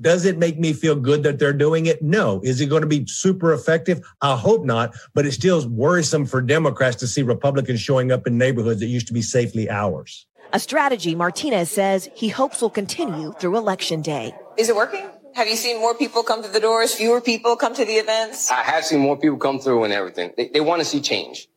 [0.01, 2.01] Does it make me feel good that they're doing it?
[2.01, 2.41] No.
[2.43, 4.01] Is it going to be super effective?
[4.21, 8.27] I hope not, but it still is worrisome for Democrats to see Republicans showing up
[8.27, 10.27] in neighborhoods that used to be safely ours.
[10.51, 14.35] A strategy Martinez says he hopes will continue through Election Day.
[14.57, 15.07] Is it working?
[15.33, 18.51] Have you seen more people come to the doors, fewer people come to the events?
[18.51, 20.33] I have seen more people come through and everything.
[20.35, 21.47] They, they want to see change.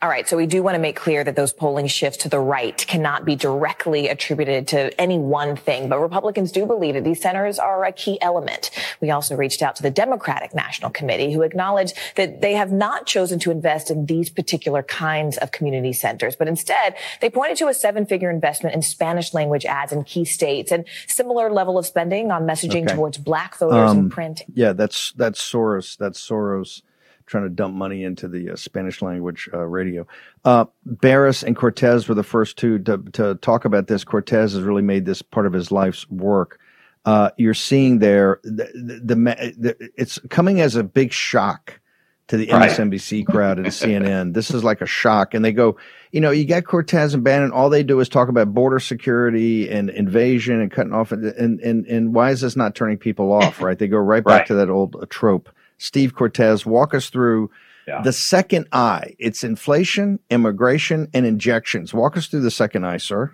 [0.00, 2.38] All right, so we do want to make clear that those polling shifts to the
[2.38, 7.20] right cannot be directly attributed to any one thing, but Republicans do believe that these
[7.20, 8.70] centers are a key element.
[9.00, 13.06] We also reached out to the Democratic National Committee, who acknowledged that they have not
[13.06, 17.66] chosen to invest in these particular kinds of community centers, but instead they pointed to
[17.66, 22.30] a seven-figure investment in Spanish language ads in key states and similar level of spending
[22.30, 22.94] on messaging Okay.
[22.94, 24.42] towards black voters Um, in print.
[24.54, 25.96] Yeah, that's that's Soros.
[25.96, 26.82] That's Soros
[27.28, 30.06] trying to dump money into the uh, Spanish language uh, radio.
[30.44, 34.02] Uh, Baris and Cortes were the first two to, to talk about this.
[34.04, 36.58] Cortes has really made this part of his life's work.
[37.04, 41.80] Uh, you're seeing there the, the, the, the it's coming as a big shock
[42.26, 42.70] to the Right.
[42.70, 44.32] MSNBC crowd and CNN.
[44.38, 45.78] This is like a shock, and they go,
[46.12, 47.52] you know, you got Cortes and Bannon.
[47.52, 51.10] All they do is talk about border security and invasion and cutting off.
[51.12, 51.24] And
[51.60, 53.62] and and why is this not turning people off?
[53.68, 53.78] Right?
[53.78, 54.46] They go right back Right.
[54.48, 55.48] to that old trope.
[55.78, 57.50] Steve Cortes, walk us through
[57.86, 58.02] Yeah.
[58.02, 59.14] the second I.
[59.18, 61.94] It's inflation, immigration, and injections.
[61.94, 63.32] Walk us through the second I, sir.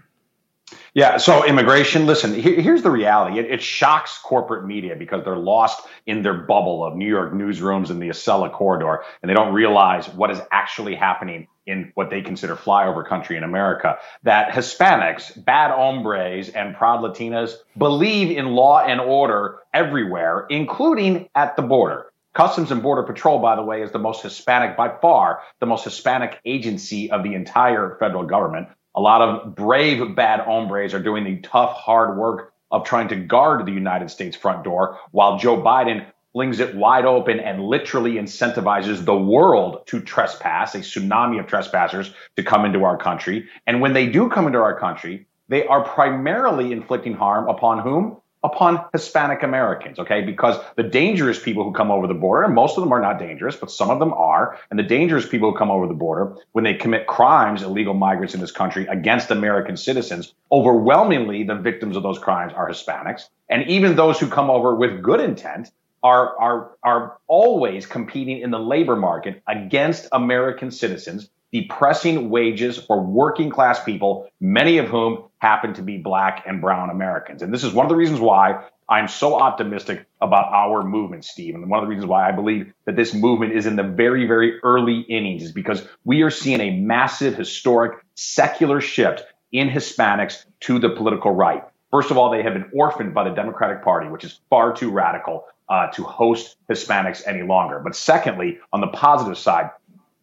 [0.95, 1.19] Yeah.
[1.19, 2.07] So immigration.
[2.07, 3.39] Listen, here, here's the reality.
[3.39, 7.91] It, it shocks corporate media because they're lost in their bubble of New York newsrooms
[7.91, 12.23] and the Acela corridor, and they don't realize what is actually happening in what they
[12.23, 13.99] consider flyover country in America.
[14.23, 21.57] That Hispanics, bad hombres, and proud Latinas believe in law and order everywhere, including at
[21.57, 22.07] the border.
[22.35, 25.85] Customs and Border Patrol, by the way, is the most Hispanic, by far, the most
[25.85, 28.67] Hispanic agency of the entire federal government.
[28.97, 33.17] A lot of brave bad hombres are doing the tough, hard work of trying to
[33.17, 38.15] guard the United States front door, while Joe Biden flings it wide open and literally
[38.15, 43.49] incentivizes the world to trespass, a tsunami of trespassers to come into our country.
[43.69, 48.17] And when they do come into our country, they are primarily inflicting harm upon whom?
[48.45, 50.21] Upon Hispanic Americans, okay?
[50.21, 53.19] Because the dangerous people who come over the border, and most of them are not
[53.19, 56.37] dangerous, but some of them are, and the dangerous people who come over the border,
[56.53, 61.97] when they commit crimes, illegal migrants in this country against American citizens, overwhelmingly the victims
[61.97, 63.31] of those crimes are Hispanics.
[63.49, 68.51] And even those who come over with good intent are, are, are always competing in
[68.51, 75.23] the labor market against American citizens, depressing wages for working class people, many of whom
[75.39, 77.43] happen to be black and brown Americans.
[77.43, 81.55] And this is one of the reasons why I'm so optimistic about our movement, Steve.
[81.55, 84.27] And one of the reasons why I believe that this movement is in the very,
[84.27, 90.45] very early innings is because we are seeing a massive, historic, secular shift in Hispanics
[90.63, 91.63] to the political right.
[91.93, 94.91] First of all, they have been orphaned by the Democratic Party, which is far too
[94.91, 97.79] radical uh, to host Hispanics any longer.
[97.79, 99.71] But secondly, on the positive side,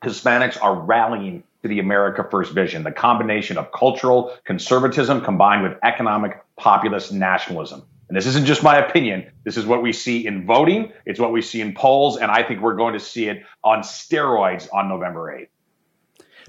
[0.04, 5.74] Hispanics are rallying to the America First vision, the combination of cultural conservatism combined with
[5.84, 7.84] economic populist nationalism.
[8.08, 9.32] And this isn't just my opinion.
[9.46, 10.92] This is what we see in voting.
[11.06, 12.18] It's what we see in polls.
[12.18, 15.48] And I think we're going to see it on steroids on November 8th.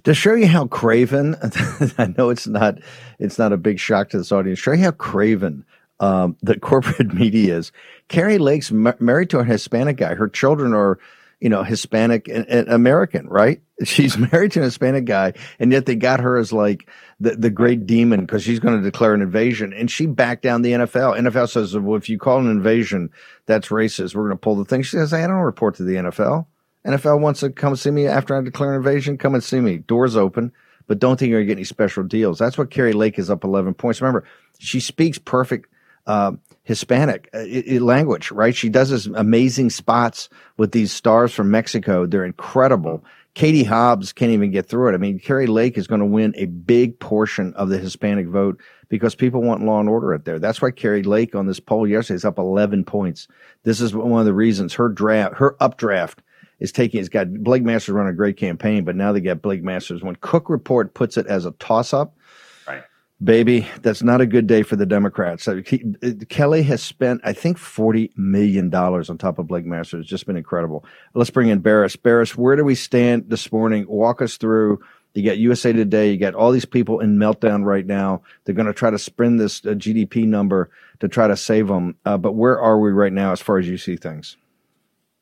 [0.04, 1.36] To show you how craven,
[1.98, 2.78] I know it's not
[3.20, 4.58] it's not a big shock to this audience.
[4.58, 5.64] Show you how craven
[6.00, 7.70] um, the corporate media is.
[8.08, 10.14] Kari Lake's ma- married to a Hispanic guy.
[10.14, 10.98] Her children are,
[11.42, 13.60] you know, Hispanic and, and American, right?
[13.84, 16.88] She's married to an Hispanic guy, and yet they got her as like
[17.18, 19.72] the, the great demon because she's going to declare an invasion.
[19.72, 21.18] And she backed down the NFL.
[21.18, 23.10] NFL says, well, if you call an invasion,
[23.46, 24.14] that's racist.
[24.14, 24.82] We're going to pull the thing.
[24.82, 26.46] She says, I don't report to the NFL.
[26.86, 29.18] NFL wants to come see me after I declare an invasion.
[29.18, 29.78] Come and see me.
[29.78, 30.52] Doors open,
[30.86, 32.38] but don't think you're going to get any special deals.
[32.38, 34.00] That's what Kari Lake is up 11 points.
[34.00, 34.24] Remember,
[34.60, 35.68] she speaks perfect
[36.06, 36.32] uh,
[36.64, 37.44] Hispanic uh,
[37.84, 38.54] language, right?
[38.54, 42.06] She does this amazing spots with these stars from Mexico.
[42.06, 43.04] They're incredible.
[43.34, 44.94] Katie Hobbs can't even get through it.
[44.94, 48.60] I mean, Kari Lake is going to win a big portion of the Hispanic vote
[48.88, 50.38] because people want law and order out there.
[50.38, 53.26] That's why Kari Lake on this poll yesterday is up 11 points.
[53.64, 56.22] This is one of the reasons her draft, her updraft
[56.60, 59.64] is taking, it's got Blake Masters run a great campaign, but now they got Blake
[59.64, 60.02] Masters.
[60.02, 62.14] When Cook Report puts it as a toss up,
[63.22, 65.48] baby, that's not a good day for the Democrats.
[65.66, 65.78] He,
[66.28, 70.02] Kelly has spent, I think, $40 million on top of Blake Masters.
[70.02, 70.84] It's just been incredible.
[71.14, 71.96] Let's bring in Baris.
[71.96, 73.86] Baris, where do we stand this morning?
[73.88, 74.80] Walk us through.
[75.14, 76.10] You got USA Today.
[76.10, 78.22] You got all these people in meltdown right now.
[78.44, 80.70] They're going to try to spin this uh, GDP number
[81.00, 81.96] to try to save them.
[82.04, 84.36] Uh, but where are we right now as far as you see things?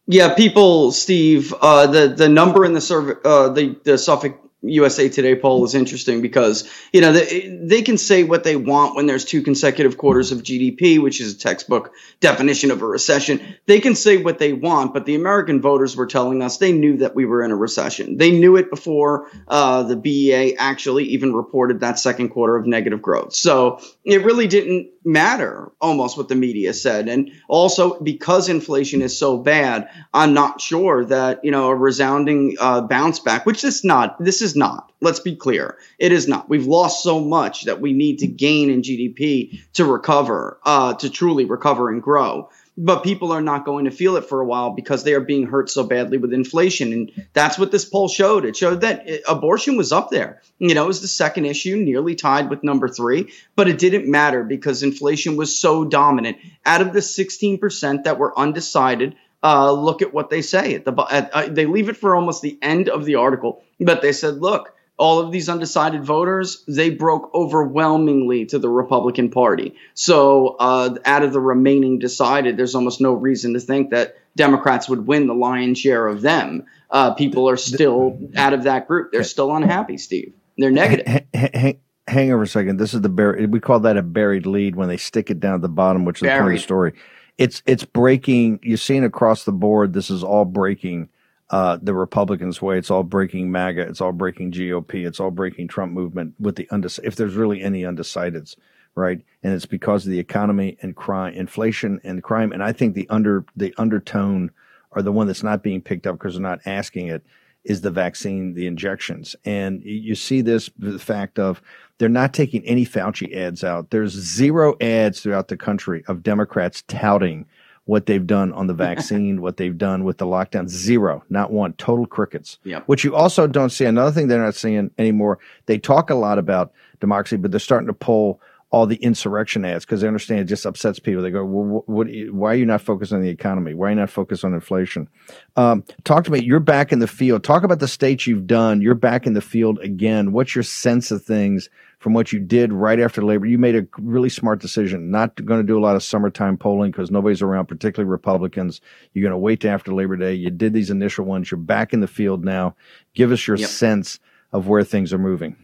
[0.07, 1.55] Yeah, people, Steve.
[1.61, 5.75] Uh, the the number in the survey, uh, the the Suffolk USA Today poll is
[5.75, 9.97] interesting because you know they, they can say what they want when there's two consecutive
[9.97, 13.41] quarters of GDP, which is a textbook definition of a recession.
[13.67, 16.99] They can say what they want, but the American voters were telling us they knew
[16.99, 18.19] that we were in a recession.
[18.19, 23.01] They knew it before uh, the BEA actually even reported that second quarter of negative
[23.01, 23.35] growth.
[23.35, 27.09] So it really didn't matter almost what the media said.
[27.09, 32.57] And also because inflation is so bad, I'm not sure that, you know, a resounding
[32.61, 35.79] uh, bounce back, which is not, this is not, let's be clear.
[35.99, 36.49] It is not.
[36.49, 41.11] We've lost so much that we need to gain in GDP to recover, uh, to
[41.11, 42.51] truly recover and grow
[42.83, 45.47] but people are not going to feel it for a while because they are being
[45.47, 46.95] hurt so badly with inflation.
[46.95, 48.47] And that's what this poll showed.
[48.47, 50.41] It showed that uh, abortion was up there.
[50.59, 54.11] You know, it was the second issue, nearly tied with number three, but it didn't
[54.11, 56.39] matter because inflation was so dominant.
[56.65, 61.07] Out of the 16% that were undecided, uh, look at what they say at the
[61.11, 64.37] at, uh, they leave it for almost the end of the article, but they said,
[64.37, 69.75] look, all of these undecided voters, they broke overwhelmingly to the Republican Party.
[69.95, 74.91] So, uh, out of the remaining decided, there's almost no reason to think that Democrats
[74.91, 76.67] would win the lion's share of them.
[76.91, 79.11] Uh, people are still out of that group.
[79.11, 80.35] They're still unhappy, Steve.
[80.59, 81.07] They're negative.
[81.07, 82.77] Hang, hang, hang over a second.
[82.77, 83.51] This is the buried.
[83.51, 86.19] We call that a buried lead when they stick it down at the bottom, which
[86.19, 86.37] is buried.
[86.37, 86.93] the point of the story.
[87.39, 88.61] It's it's breaking.
[88.63, 89.95] You're seeing across the board.
[89.95, 91.09] This is all breaking
[91.51, 92.79] uh, the Republicans' way.
[92.79, 93.83] It's all breaking MAGA.
[93.83, 95.07] It's all breaking GOP.
[95.07, 97.09] It's all breaking Trump movement with the undecided.
[97.09, 98.57] If there's really any undecideds,
[98.95, 99.21] right?
[99.43, 102.53] And it's because of the economy and crime, inflation and crime.
[102.53, 104.51] And I think the under the undertone
[104.93, 107.25] or the one that's not being picked up because they're not asking it
[107.65, 109.37] is the vaccine, the injections.
[109.45, 111.61] And you see this the fact of
[111.99, 113.91] they're not taking any Fauci ads out.
[113.91, 117.47] There's zero ads throughout the country of Democrats touting
[117.85, 120.69] what they've done on the vaccine, what they've done with the lockdown.
[120.69, 122.59] Zero, not one, total crickets.
[122.65, 122.85] Yep.
[122.87, 123.85] Which you also don't see.
[123.85, 127.89] Another thing they're not seeing anymore, they talk a lot about democracy, but they're starting
[127.89, 128.41] to pull
[128.73, 131.23] all the insurrection ads because they understand it just upsets people.
[131.23, 133.75] They go, well, what, why are you not focused on the economy?
[133.75, 135.09] Why are you not focused on inflation?
[135.57, 136.41] Um, talk to me.
[136.41, 137.43] You're back in the field.
[137.43, 138.81] Talk about the states you've done.
[138.81, 140.31] You're back in the field again.
[140.31, 141.69] What's your sense of things
[142.01, 143.47] from what you did right after labor.
[143.47, 146.91] You made a really smart decision, not going to do a lot of summertime polling
[146.91, 148.81] because nobody's around, particularly Republicans.
[149.13, 150.35] You're going to wait to after Labor Day.
[150.35, 151.51] You did these initial ones.
[151.51, 152.75] You're back in the field now.
[153.15, 153.69] Give us your yep.
[153.69, 154.19] sense
[154.51, 155.57] of where things are moving.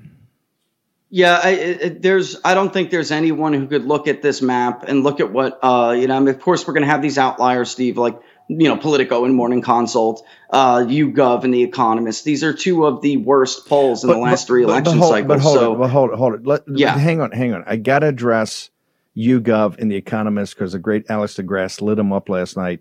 [1.08, 2.38] Yeah, I, it, there's.
[2.44, 5.58] I don't think there's anyone who could look at this map and look at what
[5.62, 6.16] uh, you know.
[6.16, 9.24] I mean, of course, we're going to have these outliers, Steve, like you know, Politico
[9.24, 12.24] and Morning Consult, uh, YouGov and The Economist.
[12.24, 15.12] These are two of the worst polls in but, the last but, three election hold,
[15.12, 15.28] cycles.
[15.28, 16.46] But hold so, it, but hold it, hold it.
[16.46, 16.96] Let, yeah.
[16.96, 17.64] hang on, hang on.
[17.66, 18.70] I got to address
[19.16, 22.80] YouGov and The Economist because the great Alex DeGrasse lit them up last night.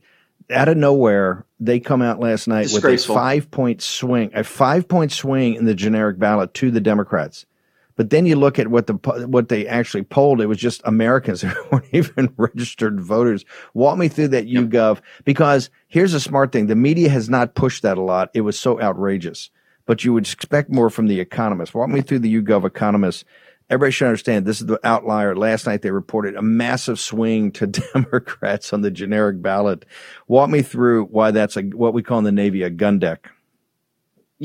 [0.52, 4.88] Out of nowhere, they come out last night with a five point swing, a five
[4.88, 7.48] point swing in the generic ballot to the Democrats.
[7.96, 8.94] But then you look at what the
[9.28, 10.42] what they actually polled.
[10.42, 13.46] It was just Americans who weren't even registered voters.
[13.74, 14.66] Walk me through that yep.
[14.66, 18.30] YouGov because here's a smart thing: the media has not pushed that a lot.
[18.34, 19.50] It was so outrageous,
[19.86, 21.74] but you would expect more from the economists.
[21.74, 23.24] Walk me through the YouGov economists.
[23.68, 25.36] Everybody should understand this is the outlier.
[25.36, 29.86] Last night they reported a massive swing to Democrats on the generic ballot.
[30.28, 33.32] Walk me through why that's a what we call in the Navy a gun deck.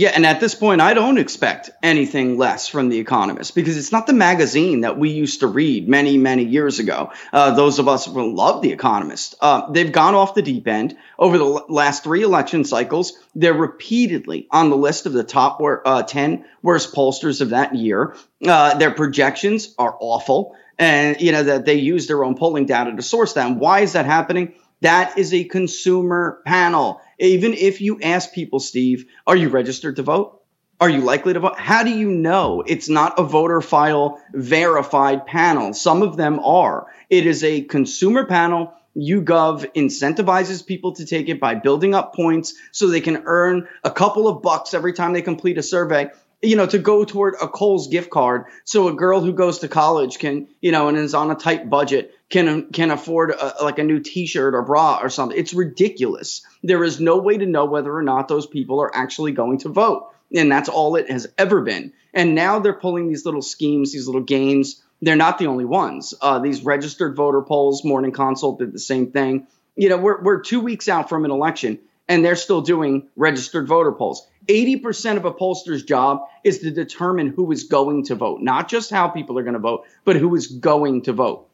[0.01, 3.92] Yeah, and at this point, I don't expect anything less from The Economist because it's
[3.92, 7.12] not the magazine that we used to read many, many years ago.
[7.34, 10.96] Uh, those of us who love The Economist, uh, they've gone off the deep end
[11.18, 13.12] over the last three election cycles.
[13.34, 18.16] They're repeatedly on the list of the top uh, 10 worst pollsters of that year.
[18.42, 22.96] Uh, their projections are awful, and you know that they use their own polling data
[22.96, 23.59] to source them.
[23.59, 24.55] Why is that happening?
[24.80, 27.03] That is a consumer panel.
[27.21, 30.43] Even if you ask people, Steve, are you registered to vote?
[30.81, 31.59] Are you likely to vote?
[31.59, 35.75] How do you know it's not a voter file verified panel?
[35.75, 36.87] Some of them are.
[37.11, 38.73] It is a consumer panel.
[38.97, 43.91] YouGov incentivizes people to take it by building up points so they can earn a
[43.91, 46.11] couple of bucks every time they complete a survey
[46.43, 49.68] you know, to go toward a Kohl's gift card, so a girl who goes to
[49.68, 53.78] college can, you know, and is on a tight budget can can afford a, like
[53.78, 55.36] a new T-shirt or bra or something.
[55.36, 56.43] It's ridiculous.
[56.62, 59.68] There is no way to know whether or not those people are actually going to
[59.68, 61.93] vote, and that's all it has ever been.
[62.14, 64.82] And now they're pulling these little schemes, these little games.
[65.03, 66.14] They're not the only ones.
[66.20, 69.47] Uh, these registered voter polls, Morning Consult did the same thing.
[69.76, 71.80] You know, we're we're two weeks out from an election,
[72.11, 74.27] and they're still doing registered voter polls.
[74.49, 78.91] 80% of a pollster's job is to determine who is going to vote, not just
[78.91, 81.47] how people are going to vote, but who is going to vote.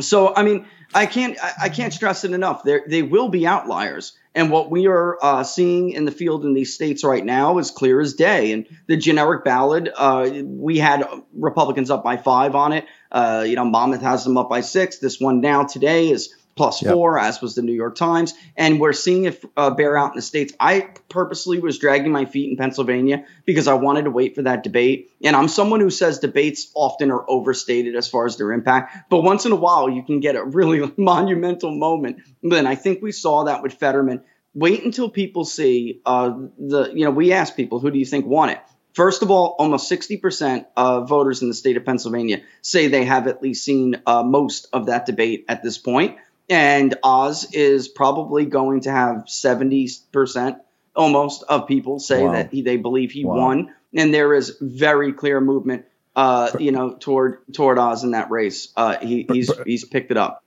[0.00, 2.62] So, I mean, I can't I can't stress it enough.
[2.62, 6.54] There they will be outliers, and what we are uh, seeing in the field in
[6.54, 8.52] these states right now is clear as day.
[8.52, 12.86] And the generic ballot, uh, we had Republicans up by five on it.
[13.10, 14.98] Uh, you know, Monmouth has them up by six.
[14.98, 16.92] This one now today is plus Yep.
[16.92, 18.34] four, as was the New York Times.
[18.56, 20.52] And we're seeing it uh, bear out in the states.
[20.60, 24.62] I purposely was dragging my feet in Pennsylvania because I wanted to wait for that
[24.62, 25.12] debate.
[25.24, 29.22] And I'm someone who says debates often are overstated as far as their impact, but
[29.22, 32.18] once in a while you can get a really monumental moment.
[32.42, 34.22] Then I think we saw that with Fetterman.
[34.54, 38.26] Wait until people see uh, the, you know, we asked people, who do you think
[38.26, 38.58] won it?
[38.94, 43.28] First of all, almost 60% of voters in the state of Pennsylvania say they have
[43.28, 46.16] at least seen uh, most of that debate at this point.
[46.48, 50.60] And Oz is probably going to have 70%
[50.96, 52.32] almost of people say Wow.
[52.32, 53.36] that he, they believe he Wow.
[53.36, 53.74] won.
[53.94, 55.84] And there is very clear movement,
[56.16, 58.72] uh, you know, toward toward Oz in that race.
[58.76, 60.44] Uh, he, he's he's picked it up.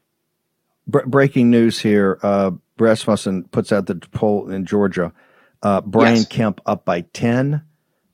[0.88, 2.20] Breaking news here.
[2.22, 5.14] Uh, Rasmussen puts out the poll in Georgia.
[5.64, 6.28] Uh, Brian Yes.
[6.28, 7.62] Kemp up by 10.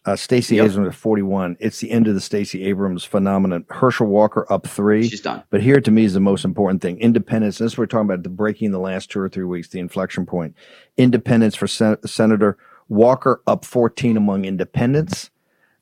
[0.07, 0.71] Uh, Stacey Yep.
[0.71, 1.57] Abrams at 41.
[1.59, 3.65] It's the end of the Stacey Abrams phenomenon.
[3.69, 5.05] Herschel Walker up three.
[5.09, 5.43] She's done.
[5.49, 6.97] But here to me is the most important thing.
[6.99, 7.57] Independence.
[7.57, 10.55] This we're talking about the breaking the last two or three weeks, the inflection point.
[10.95, 15.29] Independence for Sen- Senator Walker up 14 among independents.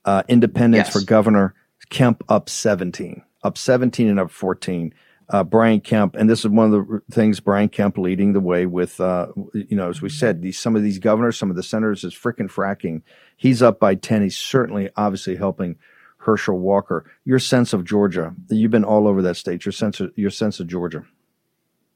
[0.06, 0.94] Uh, independence Yes.
[0.94, 1.54] for Governor
[1.92, 4.92] Kemp up 17, up 17 and up 14.
[5.28, 8.66] Uh, Brian Kemp, and this is one of the things Brian Kemp leading the way
[8.68, 11.64] with, uh, you know, as we said, these some of these governors, some of the
[11.64, 13.02] senators is freaking fracking.
[13.36, 14.22] He's up by 10.
[14.22, 15.78] He's certainly, obviously helping
[16.18, 17.10] Herschel Walker.
[17.24, 19.66] Your sense of Georgia, you've been all over that state.
[19.66, 21.06] Your sense of, your sense of Georgia.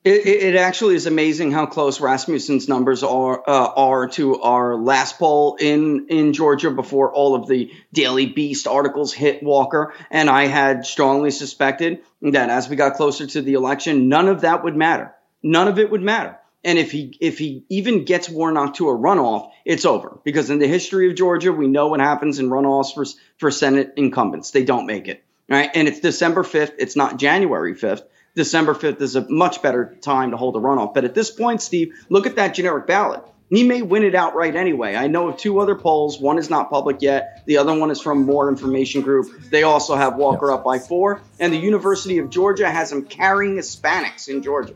[0.05, 5.19] It, it actually is amazing how close Rasmussen's numbers are uh, are to our last
[5.19, 9.93] poll in in Georgia before all of the Daily Beast articles hit Walker.
[10.09, 14.41] And I had strongly suspected that as we got closer to the election, none of
[14.41, 15.13] that would matter.
[15.43, 16.37] None of it would matter.
[16.63, 20.17] And if he if he even gets Warnock to a runoff, it's over.
[20.23, 23.05] Because in the history of Georgia, we know what happens in runoffs for
[23.37, 24.51] for Senate incumbents.
[24.51, 25.25] They don't make it.
[25.49, 25.69] Right.
[25.73, 26.75] And it's December 5th.
[26.77, 28.03] It's not January 5th.
[28.36, 30.93] December 5th is a much better time to hold a runoff.
[30.93, 33.23] But at this point, Steve, look at that generic ballot.
[33.49, 34.95] He may win it outright anyway.
[34.95, 36.19] I know of two other polls.
[36.19, 37.43] One is not public yet.
[37.47, 39.49] The other one is from Moore Information Group.
[39.49, 41.21] They also have Walker up by four.
[41.39, 44.75] And the University of Georgia has him carrying Hispanics in Georgia.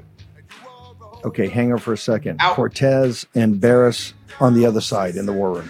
[1.24, 2.40] Okay, hang on for a second.
[2.40, 5.70] Cortes and Baris on the other side in the war room.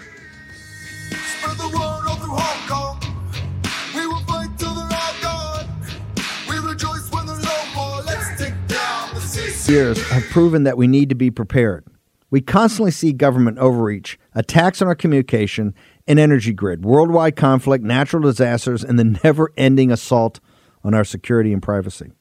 [9.68, 11.84] Years have proven that we need to be prepared.
[12.30, 15.74] We constantly see government overreach, attacks on our communication
[16.06, 20.40] and energy grid, worldwide conflict, natural disasters, and the never ending assault
[20.82, 22.12] on our security and privacy.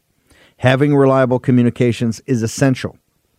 [0.58, 2.98] Having reliable communications is essential.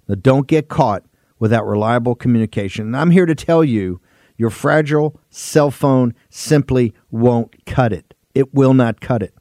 [0.08, 1.04] Now, don't get caught
[1.38, 2.86] without reliable communication.
[2.86, 4.00] And I'm here to tell you
[4.36, 8.14] your fragile cell phone simply won't cut it.
[8.34, 9.34] It will not cut it.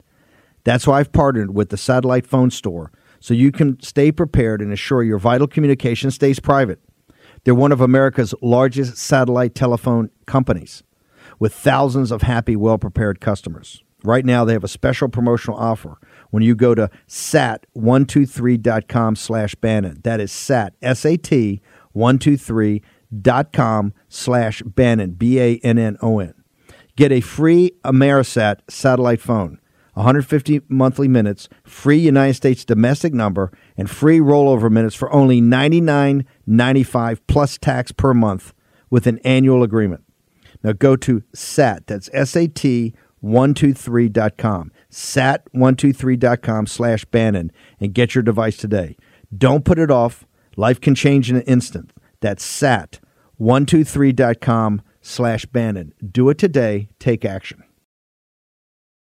[0.63, 2.91] That's why I've partnered with the Satellite Phone Store
[3.23, 6.81] so you can stay prepared and assure your vital communication stays private.
[7.45, 10.83] They're one of America's largest satellite telephone companies
[11.39, 13.81] with thousands of happy, well prepared customers.
[14.03, 15.97] Right now, they have a special promotional offer
[16.31, 20.01] when you go to sat123.com slash Bannon.
[20.03, 21.61] That is sat, S A T
[21.93, 22.81] 123
[23.53, 26.33] com slash Bannon, B A N N O N.
[26.97, 29.61] Get a free Amerisat satellite phone,
[29.93, 37.19] 150 monthly minutes, free United States domestic number, and free rollover minutes for only $99.95
[37.27, 38.53] plus tax per month
[38.89, 40.03] with an annual agreement.
[40.63, 48.21] Now go to SAT, that's S A T 123.com, sat123.com slash Bannon, and get your
[48.21, 48.97] device today.
[49.35, 50.27] Don't put it off.
[50.57, 51.93] Life can change in an instant.
[52.19, 55.93] That's sat123.com slash Bannon.
[56.05, 56.89] Do it today.
[56.99, 57.63] Take action.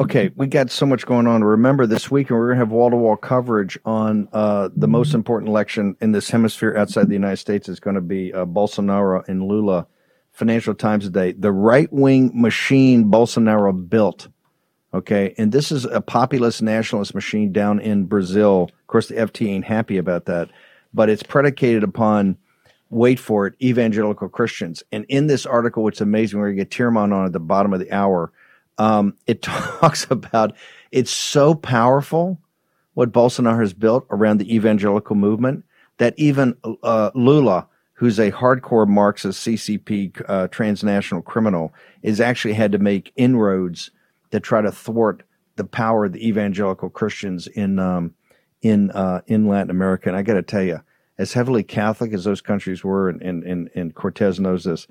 [0.00, 1.44] Okay, we got so much going on.
[1.44, 4.88] Remember, this week, and we're going to have wall to wall coverage on uh, the
[4.88, 7.68] most important election in this hemisphere outside the United States.
[7.68, 9.86] is going to be uh, Bolsonaro and Lula.
[10.32, 11.32] Financial Times today.
[11.32, 14.28] The right wing machine Bolsonaro built.
[14.94, 18.70] Okay, and this is a populist nationalist machine down in Brazil.
[18.72, 20.48] Of course, the FT ain't happy about that,
[20.94, 22.38] but it's predicated upon,
[22.88, 24.82] wait for it, evangelical Christians.
[24.90, 27.38] And in this article, which is amazing, we're going to get Tyrmand on at the
[27.38, 28.32] bottom of the hour.
[28.80, 30.56] Um, it talks about
[30.90, 32.40] it's so powerful
[32.94, 35.64] what Bolsonaro has built around the evangelical movement
[35.98, 42.72] that even uh, Lula, who's a hardcore Marxist CCP uh, transnational criminal, is actually had
[42.72, 43.90] to make inroads
[44.30, 45.22] to try to thwart
[45.56, 48.14] the power of the evangelical Christians in um,
[48.62, 50.08] in uh, in Latin America.
[50.08, 50.80] And I got to tell you,
[51.18, 54.86] as heavily Catholic as those countries were, and and, and, and Cortes knows this,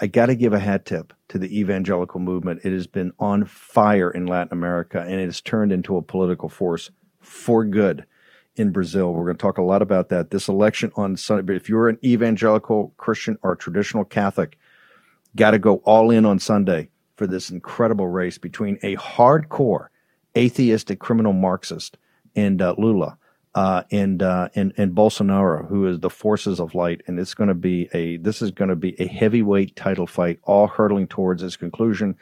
[0.00, 2.62] I got to give a hat tip to the evangelical movement.
[2.64, 6.48] It has been on fire in Latin America, and it has turned into a political
[6.48, 6.90] force
[7.20, 8.04] for good
[8.56, 9.12] in Brazil.
[9.12, 10.30] We're going to talk a lot about that.
[10.30, 14.58] This election on Sunday, but if you're an evangelical Christian or traditional Catholic,
[15.36, 19.88] got to go all in on Sunday for this incredible race between a hardcore
[20.36, 21.96] atheistic criminal Marxist
[22.34, 23.16] and uh, Lula.
[23.54, 27.48] Uh, and uh, and and Bolsonaro, who is the forces of light, and it's going
[27.48, 31.42] to be a this is going to be a heavyweight title fight, all hurtling towards
[31.42, 32.16] its conclusion.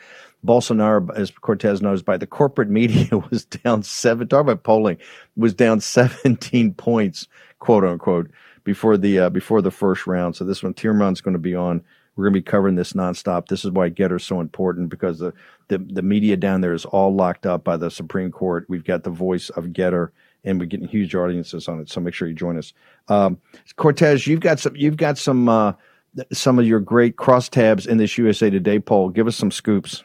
[0.44, 4.28] Bolsonaro, as Cortes knows, by the corporate media was down seven.
[4.28, 4.98] Talk about polling,
[5.36, 7.28] was down seventeen points,
[7.60, 8.30] quote unquote,
[8.64, 10.36] before the uh, before the first round.
[10.36, 11.82] So this one, Tyrmand's going to be on.
[12.16, 13.48] We're going to be covering this nonstop.
[13.48, 15.32] This is why GETTR is so important because the,
[15.68, 18.66] the the media down there is all locked up by the Supreme Court.
[18.68, 20.10] We've got the voice of GETTR,
[20.44, 21.90] and we're getting huge audiences on it.
[21.90, 22.72] So make sure you join us.
[23.08, 23.38] Um,
[23.76, 25.72] Cortes, you've got some you've got some uh,
[26.32, 29.08] some of your great crosstabs in this USA Today poll.
[29.08, 30.02] Give us some scoops.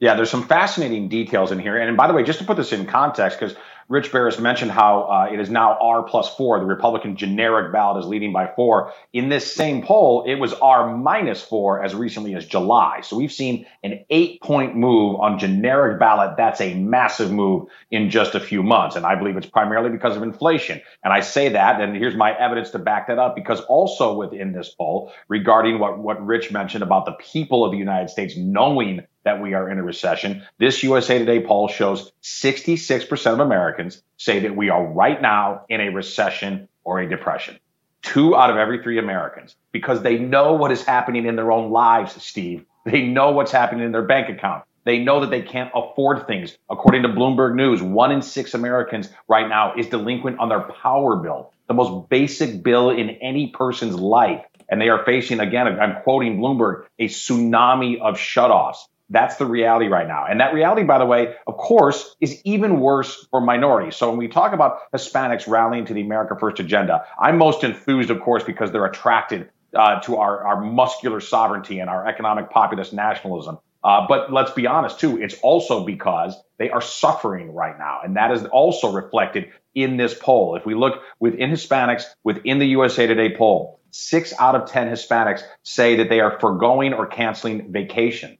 [0.00, 1.76] Yeah, there's some fascinating details in here.
[1.76, 3.56] And by the way, just to put this in context, because
[3.88, 6.58] Rich Baris mentioned how uh, it is now R plus four.
[6.60, 8.92] The Republican generic ballot is leading by four.
[9.12, 13.00] In this same poll, it was R minus four as recently as July.
[13.02, 16.36] So we've seen an eight point move on generic ballot.
[16.36, 18.96] That's a massive move in just a few months.
[18.96, 20.80] And I believe it's primarily because of inflation.
[21.04, 24.52] And I say that, and here's my evidence to back that up, because also within
[24.52, 29.02] this poll, regarding what, what Rich mentioned about the people of the United States knowing
[29.24, 30.42] that we are in a recession.
[30.58, 35.80] This USA Today poll shows 66% of Americans say that we are right now in
[35.80, 37.58] a recession or a depression.
[38.02, 41.70] Two out of every three Americans, because they know what is happening in their own
[41.70, 42.64] lives, Steve.
[42.84, 44.64] They know what's happening in their bank account.
[44.84, 46.58] They know that they can't afford things.
[46.68, 51.16] According to Bloomberg News, one in six Americans right now is delinquent on their power
[51.16, 54.44] bill, the most basic bill in any person's life.
[54.68, 58.78] And they are facing, again, I'm quoting Bloomberg, a tsunami of shutoffs.
[59.10, 60.24] That's the reality right now.
[60.28, 63.96] And that reality, by the way, of course, is even worse for minorities.
[63.96, 68.10] So when we talk about Hispanics rallying to the America First agenda, I'm most enthused,
[68.10, 72.92] of course, because they're attracted uh, to our, our muscular sovereignty and our economic populist
[72.92, 73.58] nationalism.
[73.84, 78.00] Uh, but let's be honest, too, it's also because they are suffering right now.
[78.04, 80.56] And that is also reflected in this poll.
[80.56, 85.42] If we look within Hispanics, within the USA Today poll, six out of 10 Hispanics
[85.64, 88.38] say that they are foregoing or canceling vacation.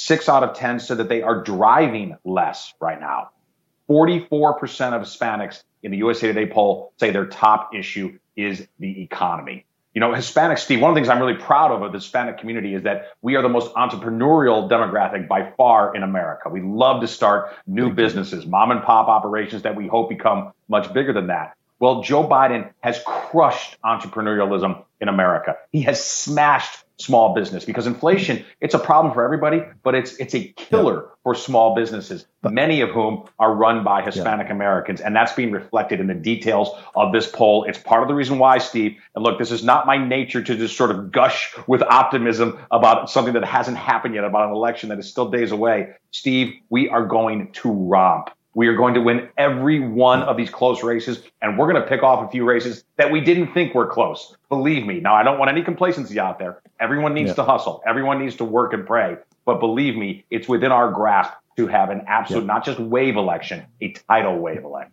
[0.00, 3.30] Six out of 10 said that they are driving less right now.
[3.90, 9.66] 44% of Hispanics in the USA Today poll say their top issue is the economy.
[9.94, 12.38] You know, Hispanic, Steve, one of the things I'm really proud of of the Hispanic
[12.38, 16.48] community is that we are the most entrepreneurial demographic by far in America.
[16.48, 20.92] We love to start new businesses, mom and pop operations that we hope become much
[20.92, 21.56] bigger than that.
[21.80, 25.56] Well, Joe Biden has crushed entrepreneurialism in America.
[25.72, 30.34] He has smashed small business because inflation it's a problem for everybody but it's it's
[30.34, 31.14] a killer yeah.
[31.22, 34.52] for small businesses many of whom are run by hispanic yeah.
[34.52, 38.14] americans and that's being reflected in the details of this poll it's part of the
[38.14, 41.54] reason why steve and look this is not my nature to just sort of gush
[41.68, 45.52] with optimism about something that hasn't happened yet about an election that is still days
[45.52, 50.36] away steve we are going to romp we are going to win every one of
[50.36, 53.52] these close races, and we're going to pick off a few races that we didn't
[53.52, 54.36] think were close.
[54.48, 55.00] Believe me.
[55.00, 56.60] Now, I don't want any complacency out there.
[56.80, 57.34] Everyone needs yeah.
[57.34, 57.82] to hustle.
[57.86, 59.16] Everyone needs to work and pray.
[59.44, 62.46] But believe me, it's within our grasp to have an absolute, yeah.
[62.46, 64.92] not just wave election, a tidal wave election.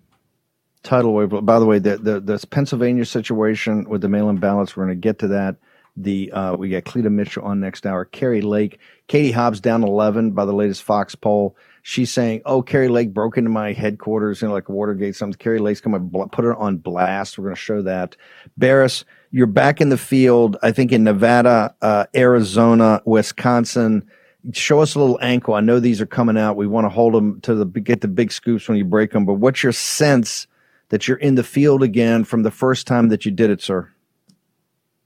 [0.84, 1.46] Tidal wave.
[1.46, 5.20] By the way, the, the, Pennsylvania situation with the mail-in ballots, we're going to get
[5.20, 5.56] to that.
[5.98, 8.04] The uh, we got Cleta Mitchell on next hour.
[8.04, 11.56] Kari Lake, Katie Hobbs down 11 by the latest Fox poll
[11.88, 15.16] she's saying, "Oh, Kari Lake broke into my headquarters, you know, like Watergate.
[15.16, 15.38] Something.
[15.38, 16.10] Kari Lake's coming.
[16.32, 17.38] Put her on blast.
[17.38, 18.18] We're going to show that.
[18.58, 20.58] Baris, you're back in the field.
[20.64, 24.10] I think in Nevada, uh, Arizona, Wisconsin.
[24.52, 25.54] Show us a little ankle.
[25.54, 26.58] I know these are coming out.
[26.58, 29.26] We want to hold them to the get the big scoops when you break them.
[29.26, 30.48] But what's your sense
[30.90, 33.92] that you're in the field again from the first time that you did it, sir?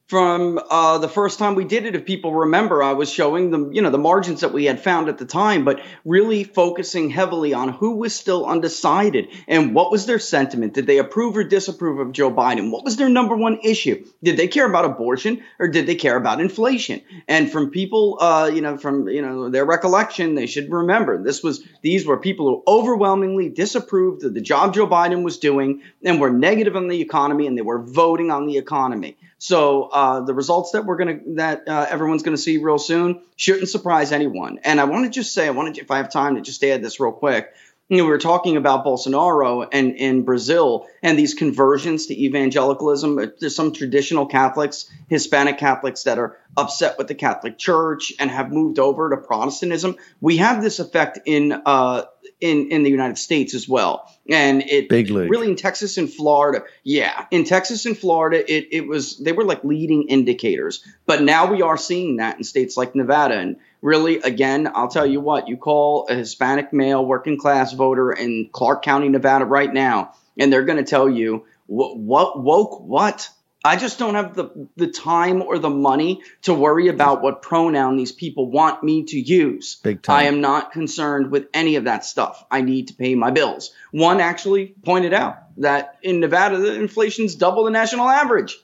[0.09, 1.95] From uh, the first time we did it.
[1.95, 5.07] If people remember, I was showing them, you know, the margins that we had found
[5.07, 10.07] at the time, but really focusing heavily on who was still undecided and what was
[10.07, 10.73] their sentiment.
[10.73, 12.71] Did they approve or disapprove of Joe Biden?
[12.71, 14.03] What was their number one issue?
[14.23, 17.01] Did they care about abortion or did they care about inflation?
[17.27, 21.43] And from people, uh, you know, from you know their recollection, they should remember this
[21.43, 26.19] was these were people who overwhelmingly disapproved of the job Joe Biden was doing and
[26.19, 29.15] were negative on the economy, and they were voting on the economy.
[29.39, 33.69] So uh, the results that we're gonna that uh, everyone's gonna see real soon shouldn't
[33.69, 34.59] surprise anyone.
[34.63, 36.83] And I want to just say, I wanted, if I have time, to just add
[36.83, 37.49] this real quick.
[37.87, 43.17] You know, we were talking about Bolsonaro and in Brazil and these conversions to evangelicalism.
[43.17, 48.29] Uh, there's some traditional Catholics, Hispanic Catholics that are upset with the Catholic Church and
[48.29, 49.95] have moved over to Protestantism.
[50.21, 52.03] We have this effect in uh,
[52.41, 54.13] in in the United States as well.
[54.29, 55.29] And it Big league.
[55.29, 59.43] really in Texas and Florida, yeah, in Texas and Florida, it it was they were
[59.43, 60.83] like leading indicators.
[61.05, 65.05] But now we are seeing that in states like Nevada and really again, I'll tell
[65.05, 69.73] you what, you call a Hispanic male working class voter in Clark County, Nevada right
[69.73, 73.29] now, and they're going to tell you what, what woke what
[73.63, 77.97] I just don't have the, the time or the money to worry about what pronoun
[77.97, 79.75] these people want me to use.
[79.83, 80.15] Big time.
[80.15, 82.45] I am not concerned with any of that stuff.
[82.49, 83.71] I need to pay my bills.
[83.91, 88.57] One actually pointed out that in Nevada, the inflation's double the national average.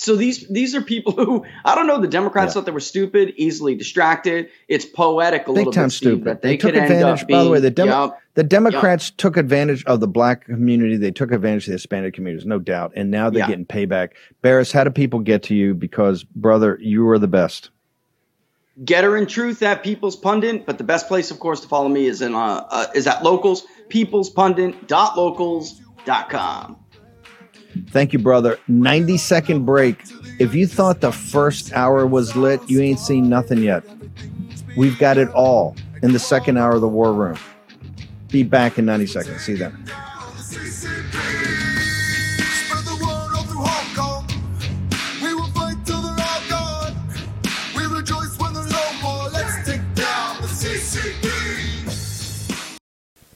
[0.00, 2.00] So these these are people who I don't know.
[2.00, 2.54] The Democrats yeah.
[2.54, 4.48] thought they were stupid, easily distracted.
[4.66, 5.92] It's poetic a Big little time bit.
[5.92, 6.38] stupid.
[6.38, 7.26] Steve, they, they took advantage.
[7.26, 9.18] Being, by the way, the, Demo- yep, the Democrats yep.
[9.18, 10.96] took advantage of the black community.
[10.96, 12.92] They took advantage of the Hispanic communities, no doubt.
[12.96, 13.48] And now they're Yeah.
[13.48, 14.12] getting payback.
[14.40, 15.74] Baris, how do people get to you?
[15.74, 17.68] Because brother, you are the best.
[18.82, 22.06] GETTR in truth at People's Pundit, but the best place, of course, to follow me
[22.06, 26.76] is in uh, uh is at locals peoplespundit.locals.com.
[27.90, 28.58] Thank you, brother.
[28.68, 30.02] 90 second break.
[30.38, 33.84] If you thought the first hour was lit, you ain't seen nothing yet.
[34.76, 37.38] We've got it all in the second hour of the War Room.
[38.28, 39.42] Be back in 90 seconds.
[39.42, 39.84] See you then.